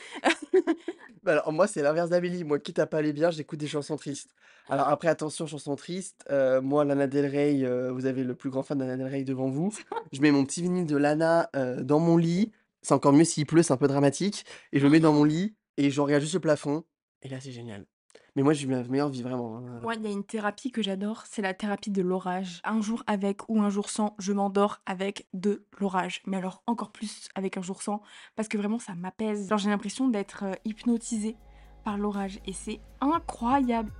Bah, 1.23 1.33
alors 1.33 1.53
moi, 1.53 1.67
c'est 1.67 1.81
l'inverse 1.81 2.09
d'Amélie. 2.09 2.43
Moi, 2.43 2.59
quitte 2.59 2.79
à 2.79 2.85
pas 2.85 2.97
aller 2.97 3.13
bien, 3.13 3.31
j'écoute 3.31 3.59
des 3.59 3.67
chansons 3.67 3.95
tristes. 3.95 4.31
Alors 4.69 4.89
après, 4.89 5.07
attention, 5.07 5.47
chansons 5.47 5.75
tristes. 5.75 6.25
euh, 6.29 6.61
moi, 6.61 6.83
Lana 6.85 7.07
Del 7.07 7.25
Rey, 7.25 7.63
euh, 7.63 7.91
vous 7.91 8.05
avez 8.05 8.23
le 8.23 8.35
plus 8.35 8.49
grand 8.49 8.63
fan 8.63 8.77
de 8.77 8.83
Lana 8.83 8.97
Del 8.97 9.07
Rey 9.07 9.23
devant 9.23 9.49
vous. 9.49 9.73
Je 10.11 10.21
mets 10.21 10.31
mon 10.31 10.43
petit 10.45 10.61
vinyle 10.61 10.85
de 10.85 10.97
Lana 10.97 11.49
euh, 11.55 11.81
dans 11.81 11.99
mon 11.99 12.17
lit. 12.17 12.51
C'est 12.81 12.93
encore 12.93 13.13
mieux 13.13 13.23
s'il 13.23 13.45
pleut, 13.45 13.63
c'est 13.63 13.73
un 13.73 13.77
peu 13.77 13.87
dramatique. 13.87 14.45
Et 14.73 14.79
je 14.79 14.83
le 14.83 14.89
mets 14.89 14.99
dans 14.99 15.13
mon 15.13 15.23
lit 15.23 15.55
et 15.77 15.89
je 15.89 16.01
regarde 16.01 16.21
juste 16.21 16.33
le 16.33 16.41
plafond. 16.41 16.83
Et 17.21 17.29
là, 17.29 17.39
c'est 17.39 17.51
génial. 17.51 17.85
Mais 18.35 18.41
moi, 18.41 18.53
j'ai 18.53 18.65
eu 18.65 18.69
ma 18.69 18.81
meilleure 18.83 19.09
vie, 19.09 19.21
vraiment. 19.21 19.57
hein. 19.57 19.79
Moi, 19.83 19.93
il 19.95 20.01
y 20.01 20.07
a 20.07 20.11
une 20.11 20.23
thérapie 20.23 20.71
que 20.71 20.81
j'adore, 20.81 21.23
c'est 21.27 21.41
la 21.43 21.53
thérapie 21.53 21.91
de 21.91 22.01
l'orage. 22.01 22.61
Un 22.63 22.81
jour 22.81 23.03
avec 23.05 23.47
ou 23.47 23.61
un 23.61 23.69
jour 23.69 23.89
sans, 23.91 24.15
je 24.17 24.33
m'endors 24.33 24.79
avec 24.87 25.27
de 25.33 25.63
l'orage. 25.79 26.21
Mais 26.25 26.37
alors 26.37 26.63
encore 26.65 26.91
plus 26.91 27.29
avec 27.35 27.57
un 27.57 27.61
jour 27.61 27.81
sans, 27.83 28.01
parce 28.35 28.47
que 28.47 28.57
vraiment 28.57 28.79
ça 28.79 28.95
m'apaise. 28.95 29.49
Genre 29.49 29.59
j'ai 29.59 29.69
l'impression 29.69 30.07
d'être 30.07 30.45
euh, 30.45 30.53
hypnotisée 30.65 31.35
par 31.83 31.97
l'orage 31.97 32.39
et 32.47 32.53
c'est 32.53 32.79
incroyable. 33.01 33.91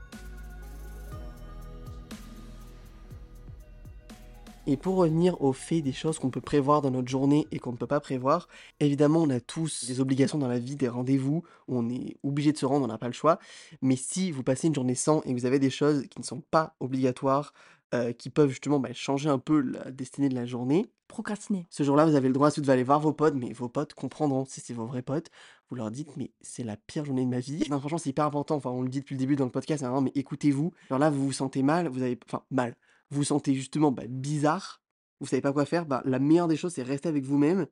Et 4.65 4.77
pour 4.77 4.95
revenir 4.95 5.41
au 5.41 5.51
fait 5.51 5.81
des 5.81 5.91
choses 5.91 6.19
qu'on 6.19 6.29
peut 6.29 6.39
prévoir 6.39 6.81
dans 6.81 6.91
notre 6.91 7.09
journée 7.09 7.47
et 7.51 7.59
qu'on 7.59 7.73
ne 7.73 7.77
peut 7.77 7.87
pas 7.87 7.99
prévoir, 7.99 8.47
évidemment, 8.79 9.21
on 9.21 9.29
a 9.29 9.41
tous 9.41 9.85
des 9.85 9.99
obligations 9.99 10.37
dans 10.37 10.47
la 10.47 10.59
vie, 10.59 10.77
des 10.77 10.87
rendez-vous 10.87 11.43
on 11.67 11.89
est 11.89 12.15
obligé 12.23 12.53
de 12.53 12.57
se 12.57 12.65
rendre, 12.65 12.85
on 12.85 12.87
n'a 12.87 12.97
pas 12.97 13.07
le 13.07 13.13
choix. 13.13 13.39
Mais 13.81 13.97
si 13.97 14.31
vous 14.31 14.43
passez 14.43 14.67
une 14.67 14.75
journée 14.75 14.95
sans 14.95 15.21
et 15.23 15.33
vous 15.33 15.45
avez 15.45 15.59
des 15.59 15.69
choses 15.69 16.07
qui 16.07 16.19
ne 16.19 16.23
sont 16.23 16.41
pas 16.41 16.75
obligatoires, 16.79 17.53
euh, 17.93 18.13
qui 18.13 18.29
peuvent 18.29 18.49
justement 18.49 18.79
bah, 18.79 18.93
changer 18.93 19.29
un 19.29 19.37
peu 19.37 19.59
la 19.59 19.91
destinée 19.91 20.29
de 20.29 20.35
la 20.35 20.45
journée, 20.45 20.87
Procrastiner. 21.09 21.67
ce 21.69 21.83
jour-là, 21.83 22.05
vous 22.05 22.15
avez 22.15 22.27
le 22.27 22.33
droit 22.33 22.47
ensuite 22.47 22.65
d'aller 22.65 22.83
voir 22.83 22.99
vos 22.99 23.13
potes, 23.13 23.35
mais 23.35 23.53
vos 23.53 23.69
potes 23.69 23.93
comprendront. 23.93 24.45
Si 24.45 24.61
c'est 24.61 24.73
vos 24.73 24.87
vrais 24.87 25.03
potes, 25.03 25.29
vous 25.69 25.75
leur 25.75 25.91
dites, 25.91 26.17
mais 26.17 26.31
c'est 26.41 26.63
la 26.63 26.75
pire 26.75 27.05
journée 27.05 27.23
de 27.23 27.29
ma 27.29 27.39
vie. 27.39 27.63
Non, 27.69 27.79
franchement, 27.79 27.99
c'est 27.99 28.09
hyper 28.09 28.25
important. 28.25 28.55
Enfin, 28.55 28.71
on 28.71 28.81
le 28.81 28.89
dit 28.89 29.01
depuis 29.01 29.13
le 29.13 29.19
début 29.19 29.35
dans 29.35 29.45
le 29.45 29.51
podcast, 29.51 29.83
hein, 29.83 30.01
mais 30.01 30.11
écoutez-vous. 30.15 30.73
Alors 30.89 30.97
là, 30.97 31.11
vous 31.11 31.23
vous 31.23 31.33
sentez 31.33 31.61
mal, 31.61 31.87
vous 31.87 32.01
avez. 32.01 32.17
Enfin, 32.25 32.41
mal. 32.49 32.75
Vous 33.13 33.23
sentez 33.23 33.53
justement 33.53 33.91
bah, 33.91 34.03
bizarre, 34.09 34.81
vous 35.19 35.27
savez 35.27 35.41
pas 35.41 35.53
quoi 35.53 35.65
faire. 35.65 35.85
Bah, 35.85 36.01
la 36.05 36.19
meilleure 36.19 36.47
des 36.47 36.57
choses, 36.57 36.73
c'est 36.73 36.83
rester 36.83 37.09
avec 37.09 37.23
vous-même 37.23 37.67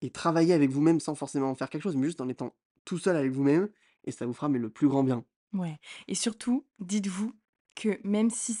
et 0.00 0.10
travailler 0.10 0.54
avec 0.54 0.70
vous-même 0.70 1.00
sans 1.00 1.14
forcément 1.14 1.54
faire 1.54 1.68
quelque 1.68 1.82
chose, 1.82 1.96
mais 1.96 2.06
juste 2.06 2.20
en 2.20 2.28
étant 2.28 2.54
tout 2.84 2.98
seul 2.98 3.16
avec 3.16 3.30
vous-même. 3.30 3.68
Et 4.04 4.10
ça 4.10 4.24
vous 4.24 4.32
fera 4.32 4.48
mais, 4.48 4.58
le 4.58 4.70
plus 4.70 4.88
grand 4.88 5.04
bien. 5.04 5.24
Ouais. 5.52 5.78
Et 6.08 6.14
surtout, 6.14 6.66
dites-vous 6.78 7.32
que 7.74 8.00
même 8.04 8.30
si 8.30 8.56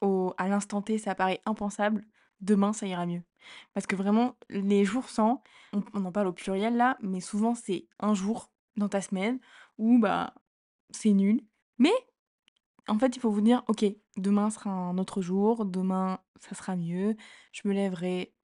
au, 0.00 0.32
à 0.38 0.48
l'instant 0.48 0.80
T 0.82 0.98
ça 0.98 1.14
paraît 1.14 1.42
impensable, 1.44 2.06
demain 2.40 2.72
ça 2.72 2.86
ira 2.86 3.06
mieux. 3.06 3.22
Parce 3.74 3.86
que 3.86 3.96
vraiment, 3.96 4.36
les 4.48 4.84
jours 4.84 5.08
sans, 5.08 5.42
on, 5.72 5.82
on 5.92 6.04
en 6.04 6.12
parle 6.12 6.28
au 6.28 6.32
pluriel 6.32 6.76
là, 6.76 6.96
mais 7.02 7.20
souvent 7.20 7.54
c'est 7.54 7.86
un 8.00 8.14
jour 8.14 8.50
dans 8.76 8.88
ta 8.88 9.00
semaine 9.00 9.38
où 9.78 9.98
bah 9.98 10.34
c'est 10.90 11.12
nul. 11.12 11.40
Mais 11.78 11.92
en 12.88 12.98
fait, 12.98 13.16
il 13.16 13.20
faut 13.20 13.30
vous 13.30 13.40
dire, 13.40 13.62
ok, 13.68 13.84
demain 14.16 14.50
sera 14.50 14.70
un 14.70 14.98
autre 14.98 15.20
jour, 15.22 15.64
demain 15.64 16.20
ça 16.40 16.54
sera 16.54 16.76
mieux, 16.76 17.16
je 17.52 17.66
me 17.66 17.72
lèverai 17.72 18.34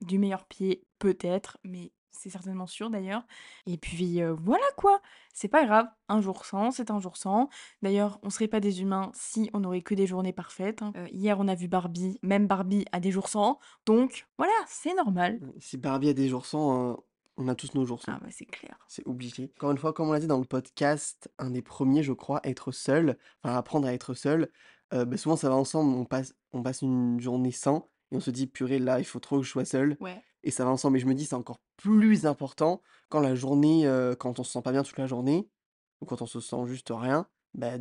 du 0.00 0.18
meilleur 0.18 0.44
pied, 0.46 0.86
peut-être, 0.98 1.58
mais 1.64 1.92
c'est 2.10 2.30
certainement 2.30 2.66
sûr 2.66 2.88
d'ailleurs. 2.88 3.26
Et 3.66 3.76
puis 3.76 4.20
voilà 4.38 4.64
quoi, 4.76 5.00
c'est 5.34 5.48
pas 5.48 5.66
grave, 5.66 5.86
un 6.08 6.20
jour 6.20 6.46
sans, 6.46 6.70
c'est 6.70 6.90
un 6.90 6.98
jour 6.98 7.16
sans. 7.16 7.48
D'ailleurs, 7.82 8.18
on 8.22 8.30
serait 8.30 8.48
pas 8.48 8.60
des 8.60 8.80
humains 8.80 9.10
si 9.14 9.50
on 9.52 9.60
n'aurait 9.60 9.82
que 9.82 9.94
des 9.94 10.06
journées 10.06 10.32
parfaites. 10.32 10.82
hein. 10.82 10.92
Hier, 11.12 11.38
on 11.38 11.46
a 11.46 11.54
vu 11.54 11.68
Barbie, 11.68 12.18
même 12.22 12.46
Barbie 12.46 12.86
a 12.92 13.00
des 13.00 13.10
jours 13.10 13.28
sans, 13.28 13.58
donc 13.84 14.26
voilà, 14.38 14.54
c'est 14.66 14.94
normal. 14.94 15.40
Si 15.58 15.76
Barbie 15.76 16.08
a 16.08 16.14
des 16.14 16.28
jours 16.28 16.46
sans, 16.46 16.92
euh, 16.92 16.96
on 17.36 17.48
a 17.48 17.54
tous 17.54 17.74
nos 17.74 17.84
jours. 17.84 18.00
Ah 18.06 18.18
bah 18.20 18.28
c'est 18.30 18.46
clair. 18.46 18.78
C'est 18.88 19.06
obligé. 19.06 19.52
Encore 19.56 19.70
une 19.70 19.78
fois, 19.78 19.92
comme 19.92 20.08
on 20.08 20.12
l'a 20.12 20.20
dit 20.20 20.26
dans 20.26 20.38
le 20.38 20.44
podcast, 20.44 21.30
un 21.38 21.50
des 21.50 21.62
premiers, 21.62 22.02
je 22.02 22.12
crois, 22.12 22.40
être 22.44 22.72
seul, 22.72 23.18
enfin 23.42 23.54
apprendre 23.56 23.86
à 23.86 23.92
être 23.92 24.14
seul, 24.14 24.50
euh, 24.94 25.04
bah, 25.04 25.16
souvent 25.16 25.36
ça 25.36 25.48
va 25.48 25.54
ensemble, 25.56 25.94
on 25.94 26.04
passe, 26.04 26.34
on 26.52 26.62
passe 26.62 26.82
une 26.82 27.20
journée 27.20 27.52
sans, 27.52 27.90
et 28.12 28.16
on 28.16 28.20
se 28.20 28.30
dit, 28.30 28.46
purée, 28.46 28.78
là, 28.78 28.98
il 29.00 29.04
faut 29.04 29.18
trop 29.20 29.38
que 29.38 29.44
je 29.44 29.50
sois 29.50 29.64
seul, 29.64 29.96
Ouais. 30.00 30.22
et 30.44 30.50
ça 30.50 30.64
va 30.64 30.70
ensemble. 30.70 30.96
Et 30.96 31.00
je 31.00 31.06
me 31.06 31.14
dis, 31.14 31.24
c'est 31.26 31.34
encore 31.34 31.60
plus 31.76 32.24
important 32.26 32.80
quand 33.08 33.20
la 33.20 33.34
journée, 33.34 33.86
euh, 33.86 34.14
quand 34.14 34.38
on 34.38 34.44
se 34.44 34.52
sent 34.52 34.62
pas 34.62 34.72
bien 34.72 34.82
toute 34.82 34.96
la 34.98 35.06
journée, 35.06 35.48
ou 36.00 36.06
quand 36.06 36.22
on 36.22 36.26
se 36.26 36.40
sent 36.40 36.66
juste 36.66 36.90
rien, 36.94 37.26
bah, 37.54 37.72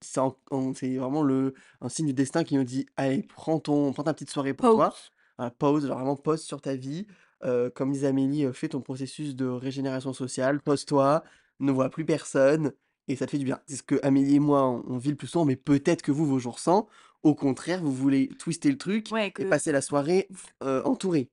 c'est 0.00 0.20
en- 0.20 0.36
en- 0.50 0.72
c'est 0.74 0.96
vraiment 0.96 1.22
le, 1.22 1.54
un 1.80 1.88
signe 1.88 2.06
du 2.06 2.12
destin 2.14 2.44
qui 2.44 2.56
nous 2.56 2.64
dit, 2.64 2.86
allez, 2.96 3.22
prends, 3.24 3.58
ton, 3.60 3.92
prends 3.92 4.02
ta 4.04 4.14
petite 4.14 4.30
soirée 4.30 4.54
pour 4.54 4.70
toi, 4.74 4.88
Pause. 4.90 5.10
Voilà, 5.38 5.50
pause, 5.50 5.86
genre 5.86 5.96
vraiment 5.98 6.16
pause 6.16 6.42
sur 6.42 6.60
ta 6.60 6.74
vie. 6.76 7.06
Euh, 7.44 7.70
comme 7.70 7.92
disait 7.92 8.06
Amélie, 8.08 8.44
euh, 8.44 8.52
fais 8.52 8.68
ton 8.68 8.80
processus 8.80 9.34
de 9.34 9.46
régénération 9.46 10.12
sociale, 10.12 10.60
pose-toi, 10.60 11.24
ne 11.60 11.72
vois 11.72 11.90
plus 11.90 12.04
personne, 12.04 12.72
et 13.08 13.16
ça 13.16 13.26
te 13.26 13.32
fait 13.32 13.38
du 13.38 13.44
bien. 13.44 13.60
C'est 13.66 13.76
ce 13.76 13.82
que 13.82 13.98
Amélie 14.02 14.36
et 14.36 14.40
moi, 14.40 14.64
on, 14.68 14.84
on 14.86 14.98
vit 14.98 15.10
le 15.10 15.16
plus 15.16 15.26
souvent, 15.26 15.44
mais 15.44 15.56
peut-être 15.56 16.02
que 16.02 16.12
vous, 16.12 16.24
vos 16.26 16.38
jours 16.38 16.58
sans, 16.60 16.86
au 17.22 17.34
contraire, 17.34 17.82
vous 17.82 17.92
voulez 17.92 18.28
twister 18.38 18.70
le 18.70 18.78
truc 18.78 19.08
Ouais, 19.12 19.32
et 19.38 19.44
passer 19.44 19.72
la 19.72 19.80
soirée 19.80 20.28
euh, 20.62 20.82
entourée. 20.84 21.28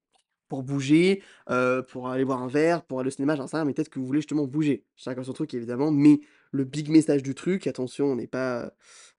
Pour 0.47 0.63
bouger, 0.63 1.21
euh, 1.51 1.83
pour 1.83 2.09
aller 2.09 2.25
boire 2.25 2.41
un 2.41 2.47
verre, 2.47 2.83
pour 2.83 2.99
aller 2.99 3.09
au 3.09 3.11
cinéma, 3.11 3.35
j'en 3.35 3.45
sais 3.45 3.55
rien, 3.57 3.65
mais 3.65 3.73
peut-être 3.73 3.89
que 3.89 3.99
vous 3.99 4.07
voulez 4.07 4.19
justement 4.21 4.47
bouger. 4.47 4.83
Chacun 4.95 5.21
son 5.23 5.33
truc, 5.33 5.53
évidemment, 5.53 5.91
mais 5.91 6.21
le 6.51 6.63
big 6.63 6.89
message 6.89 7.21
du 7.21 7.35
truc, 7.35 7.67
attention, 7.67 8.07
on 8.07 8.15
n'est 8.15 8.25
pas, 8.25 8.71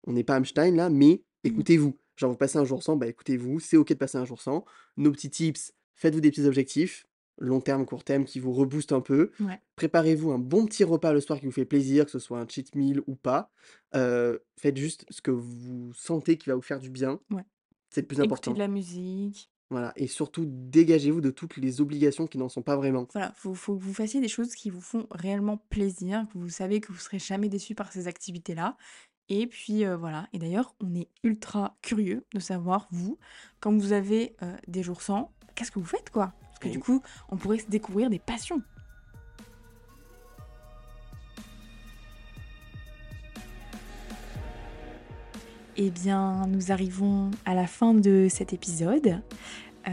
on 0.09 0.12
n'est 0.12 0.24
pas 0.24 0.37
Einstein 0.38 0.74
là, 0.74 0.90
mais 0.90 1.22
Mhm. 1.44 1.53
écoutez-vous. 1.53 1.96
Genre, 2.16 2.31
vous 2.33 2.37
passez 2.37 2.59
un 2.59 2.64
jour 2.64 2.83
sans, 2.83 2.96
bah 2.96 3.07
écoutez-vous, 3.07 3.61
c'est 3.61 3.76
ok 3.76 3.90
de 3.90 3.94
passer 3.94 4.18
un 4.18 4.24
jour 4.24 4.42
sans. 4.42 4.64
Nos 4.96 5.12
petits 5.12 5.31
tips, 5.31 5.72
faites-vous 6.00 6.20
des 6.20 6.30
petits 6.30 6.46
objectifs, 6.46 7.06
long 7.38 7.60
terme, 7.60 7.84
court 7.84 8.04
terme, 8.04 8.24
qui 8.24 8.40
vous 8.40 8.52
reboostent 8.52 8.92
un 8.92 9.00
peu. 9.00 9.30
Ouais. 9.38 9.60
Préparez-vous 9.76 10.32
un 10.32 10.38
bon 10.38 10.66
petit 10.66 10.82
repas 10.82 11.12
le 11.12 11.20
soir 11.20 11.38
qui 11.38 11.46
vous 11.46 11.52
fait 11.52 11.66
plaisir, 11.66 12.06
que 12.06 12.10
ce 12.10 12.18
soit 12.18 12.40
un 12.40 12.48
cheat 12.48 12.74
meal 12.74 13.02
ou 13.06 13.14
pas. 13.14 13.50
Euh, 13.94 14.38
faites 14.56 14.76
juste 14.76 15.04
ce 15.10 15.20
que 15.20 15.30
vous 15.30 15.92
sentez 15.94 16.38
qui 16.38 16.48
va 16.48 16.56
vous 16.56 16.62
faire 16.62 16.80
du 16.80 16.90
bien. 16.90 17.20
Ouais. 17.30 17.44
C'est 17.90 18.00
le 18.00 18.06
plus 18.06 18.16
écouter 18.16 18.32
important. 18.32 18.52
de 18.52 18.58
la 18.58 18.68
musique. 18.68 19.50
Voilà. 19.68 19.92
Et 19.96 20.06
surtout, 20.06 20.46
dégagez-vous 20.46 21.20
de 21.20 21.30
toutes 21.30 21.56
les 21.56 21.80
obligations 21.80 22.26
qui 22.26 22.38
n'en 22.38 22.48
sont 22.48 22.62
pas 22.62 22.76
vraiment. 22.76 23.06
Voilà, 23.12 23.32
faut, 23.36 23.54
faut 23.54 23.76
que 23.76 23.82
vous 23.82 23.94
fassiez 23.94 24.20
des 24.20 24.28
choses 24.28 24.54
qui 24.54 24.70
vous 24.70 24.80
font 24.80 25.06
réellement 25.10 25.58
plaisir, 25.70 26.26
que 26.32 26.38
vous 26.38 26.48
savez 26.48 26.80
que 26.80 26.92
vous 26.92 26.98
serez 26.98 27.18
jamais 27.18 27.48
déçu 27.48 27.74
par 27.74 27.92
ces 27.92 28.08
activités-là. 28.08 28.76
Et 29.30 29.46
puis 29.46 29.84
euh, 29.84 29.96
voilà, 29.96 30.28
et 30.32 30.38
d'ailleurs, 30.38 30.74
on 30.80 30.92
est 30.96 31.08
ultra 31.22 31.78
curieux 31.82 32.26
de 32.34 32.40
savoir, 32.40 32.88
vous, 32.90 33.16
quand 33.60 33.72
vous 33.72 33.92
avez 33.92 34.34
euh, 34.42 34.56
des 34.66 34.82
jours 34.82 35.02
sans, 35.02 35.32
qu'est-ce 35.60 35.70
que 35.70 35.78
vous 35.78 35.84
faites 35.84 36.08
quoi? 36.08 36.32
Parce 36.40 36.58
que 36.58 36.68
du 36.70 36.78
coup, 36.78 37.02
on 37.28 37.36
pourrait 37.36 37.58
se 37.58 37.68
découvrir 37.68 38.08
des 38.08 38.18
passions. 38.18 38.62
Eh 45.76 45.90
bien, 45.90 46.46
nous 46.46 46.72
arrivons 46.72 47.30
à 47.44 47.54
la 47.54 47.66
fin 47.66 47.92
de 47.92 48.28
cet 48.30 48.54
épisode. 48.54 49.20
Euh, 49.86 49.90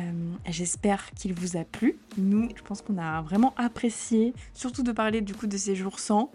J'espère 0.48 1.12
qu'il 1.12 1.34
vous 1.34 1.58
a 1.58 1.66
plu. 1.66 2.00
Nous, 2.18 2.48
je 2.56 2.62
pense 2.62 2.82
qu'on 2.82 2.98
a 2.98 3.22
vraiment 3.22 3.54
apprécié, 3.58 4.34
surtout 4.54 4.84
de 4.84 4.94
parler 4.94 5.20
du 5.20 5.34
coup 5.34 5.48
de 5.48 5.58
ces 5.58 5.76
jours 5.76 6.00
sans. 6.00 6.32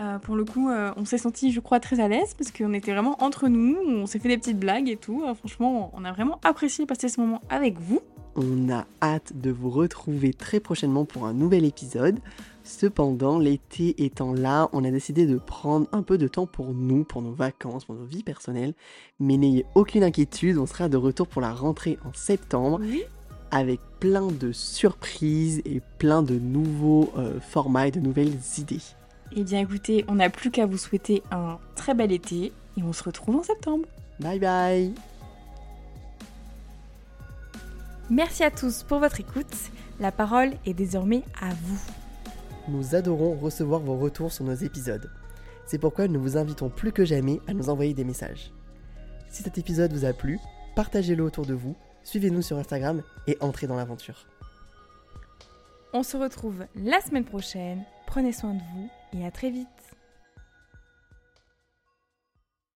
Euh, 0.00 0.18
pour 0.18 0.34
le 0.34 0.44
coup, 0.44 0.70
euh, 0.70 0.92
on 0.96 1.04
s'est 1.04 1.18
senti, 1.18 1.52
je 1.52 1.60
crois, 1.60 1.78
très 1.78 2.00
à 2.00 2.08
l'aise 2.08 2.34
parce 2.34 2.50
qu'on 2.50 2.72
était 2.72 2.92
vraiment 2.92 3.22
entre 3.22 3.46
nous, 3.48 3.76
on 3.86 4.06
s'est 4.06 4.18
fait 4.18 4.28
des 4.28 4.38
petites 4.38 4.58
blagues 4.58 4.88
et 4.88 4.96
tout. 4.96 5.22
Euh, 5.24 5.34
franchement, 5.34 5.92
on 5.94 6.04
a 6.04 6.10
vraiment 6.10 6.40
apprécié 6.42 6.86
passer 6.86 7.08
ce 7.08 7.20
moment 7.20 7.40
avec 7.48 7.78
vous. 7.78 8.00
On 8.36 8.70
a 8.70 8.86
hâte 9.02 9.32
de 9.34 9.50
vous 9.50 9.68
retrouver 9.70 10.32
très 10.32 10.58
prochainement 10.60 11.04
pour 11.04 11.26
un 11.26 11.34
nouvel 11.34 11.64
épisode. 11.64 12.18
Cependant, 12.64 13.38
l'été 13.38 14.04
étant 14.04 14.32
là, 14.32 14.68
on 14.72 14.84
a 14.84 14.90
décidé 14.90 15.26
de 15.26 15.36
prendre 15.36 15.86
un 15.92 16.02
peu 16.02 16.16
de 16.16 16.28
temps 16.28 16.46
pour 16.46 16.72
nous, 16.72 17.04
pour 17.04 17.20
nos 17.20 17.32
vacances, 17.32 17.84
pour 17.84 17.94
nos 17.94 18.04
vies 18.04 18.22
personnelles. 18.22 18.72
Mais 19.20 19.36
n'ayez 19.36 19.66
aucune 19.74 20.04
inquiétude, 20.04 20.56
on 20.58 20.66
sera 20.66 20.88
de 20.88 20.96
retour 20.96 21.26
pour 21.26 21.42
la 21.42 21.52
rentrée 21.52 21.98
en 22.04 22.12
septembre 22.14 22.78
Oui. 22.80 23.02
avec 23.50 23.80
plein 24.00 24.28
de 24.28 24.52
surprises 24.52 25.60
et 25.64 25.82
plein 25.98 26.22
de 26.22 26.38
nouveaux 26.38 27.12
euh, 27.18 27.38
formats 27.40 27.88
et 27.88 27.90
de 27.90 28.00
nouvelles 28.00 28.38
idées. 28.58 28.80
Eh 29.34 29.44
bien, 29.44 29.60
écoutez, 29.60 30.04
on 30.08 30.14
n'a 30.16 30.30
plus 30.30 30.50
qu'à 30.50 30.66
vous 30.66 30.78
souhaiter 30.78 31.22
un 31.30 31.58
très 31.74 31.94
bel 31.94 32.12
été 32.12 32.52
et 32.78 32.82
on 32.82 32.92
se 32.92 33.02
retrouve 33.02 33.36
en 33.36 33.42
septembre. 33.42 33.84
Bye 34.20 34.38
bye 34.38 35.11
Merci 38.12 38.44
à 38.44 38.50
tous 38.50 38.82
pour 38.82 38.98
votre 38.98 39.20
écoute. 39.20 39.54
La 39.98 40.12
parole 40.12 40.50
est 40.66 40.74
désormais 40.74 41.22
à 41.40 41.48
vous. 41.48 41.80
Nous 42.68 42.94
adorons 42.94 43.34
recevoir 43.38 43.80
vos 43.80 43.96
retours 43.96 44.30
sur 44.30 44.44
nos 44.44 44.52
épisodes. 44.52 45.10
C'est 45.64 45.78
pourquoi 45.78 46.08
nous 46.08 46.20
vous 46.20 46.36
invitons 46.36 46.68
plus 46.68 46.92
que 46.92 47.06
jamais 47.06 47.40
à 47.46 47.54
nous 47.54 47.70
envoyer 47.70 47.94
des 47.94 48.04
messages. 48.04 48.52
Si 49.30 49.42
cet 49.42 49.56
épisode 49.56 49.94
vous 49.94 50.04
a 50.04 50.12
plu, 50.12 50.38
partagez-le 50.76 51.24
autour 51.24 51.46
de 51.46 51.54
vous, 51.54 51.74
suivez-nous 52.04 52.42
sur 52.42 52.58
Instagram 52.58 53.02
et 53.26 53.38
entrez 53.40 53.66
dans 53.66 53.76
l'aventure. 53.76 54.26
On 55.94 56.02
se 56.02 56.18
retrouve 56.18 56.66
la 56.76 57.00
semaine 57.00 57.24
prochaine. 57.24 57.82
Prenez 58.06 58.32
soin 58.32 58.52
de 58.52 58.62
vous 58.74 58.90
et 59.18 59.24
à 59.24 59.30
très 59.30 59.48
vite. 59.48 59.81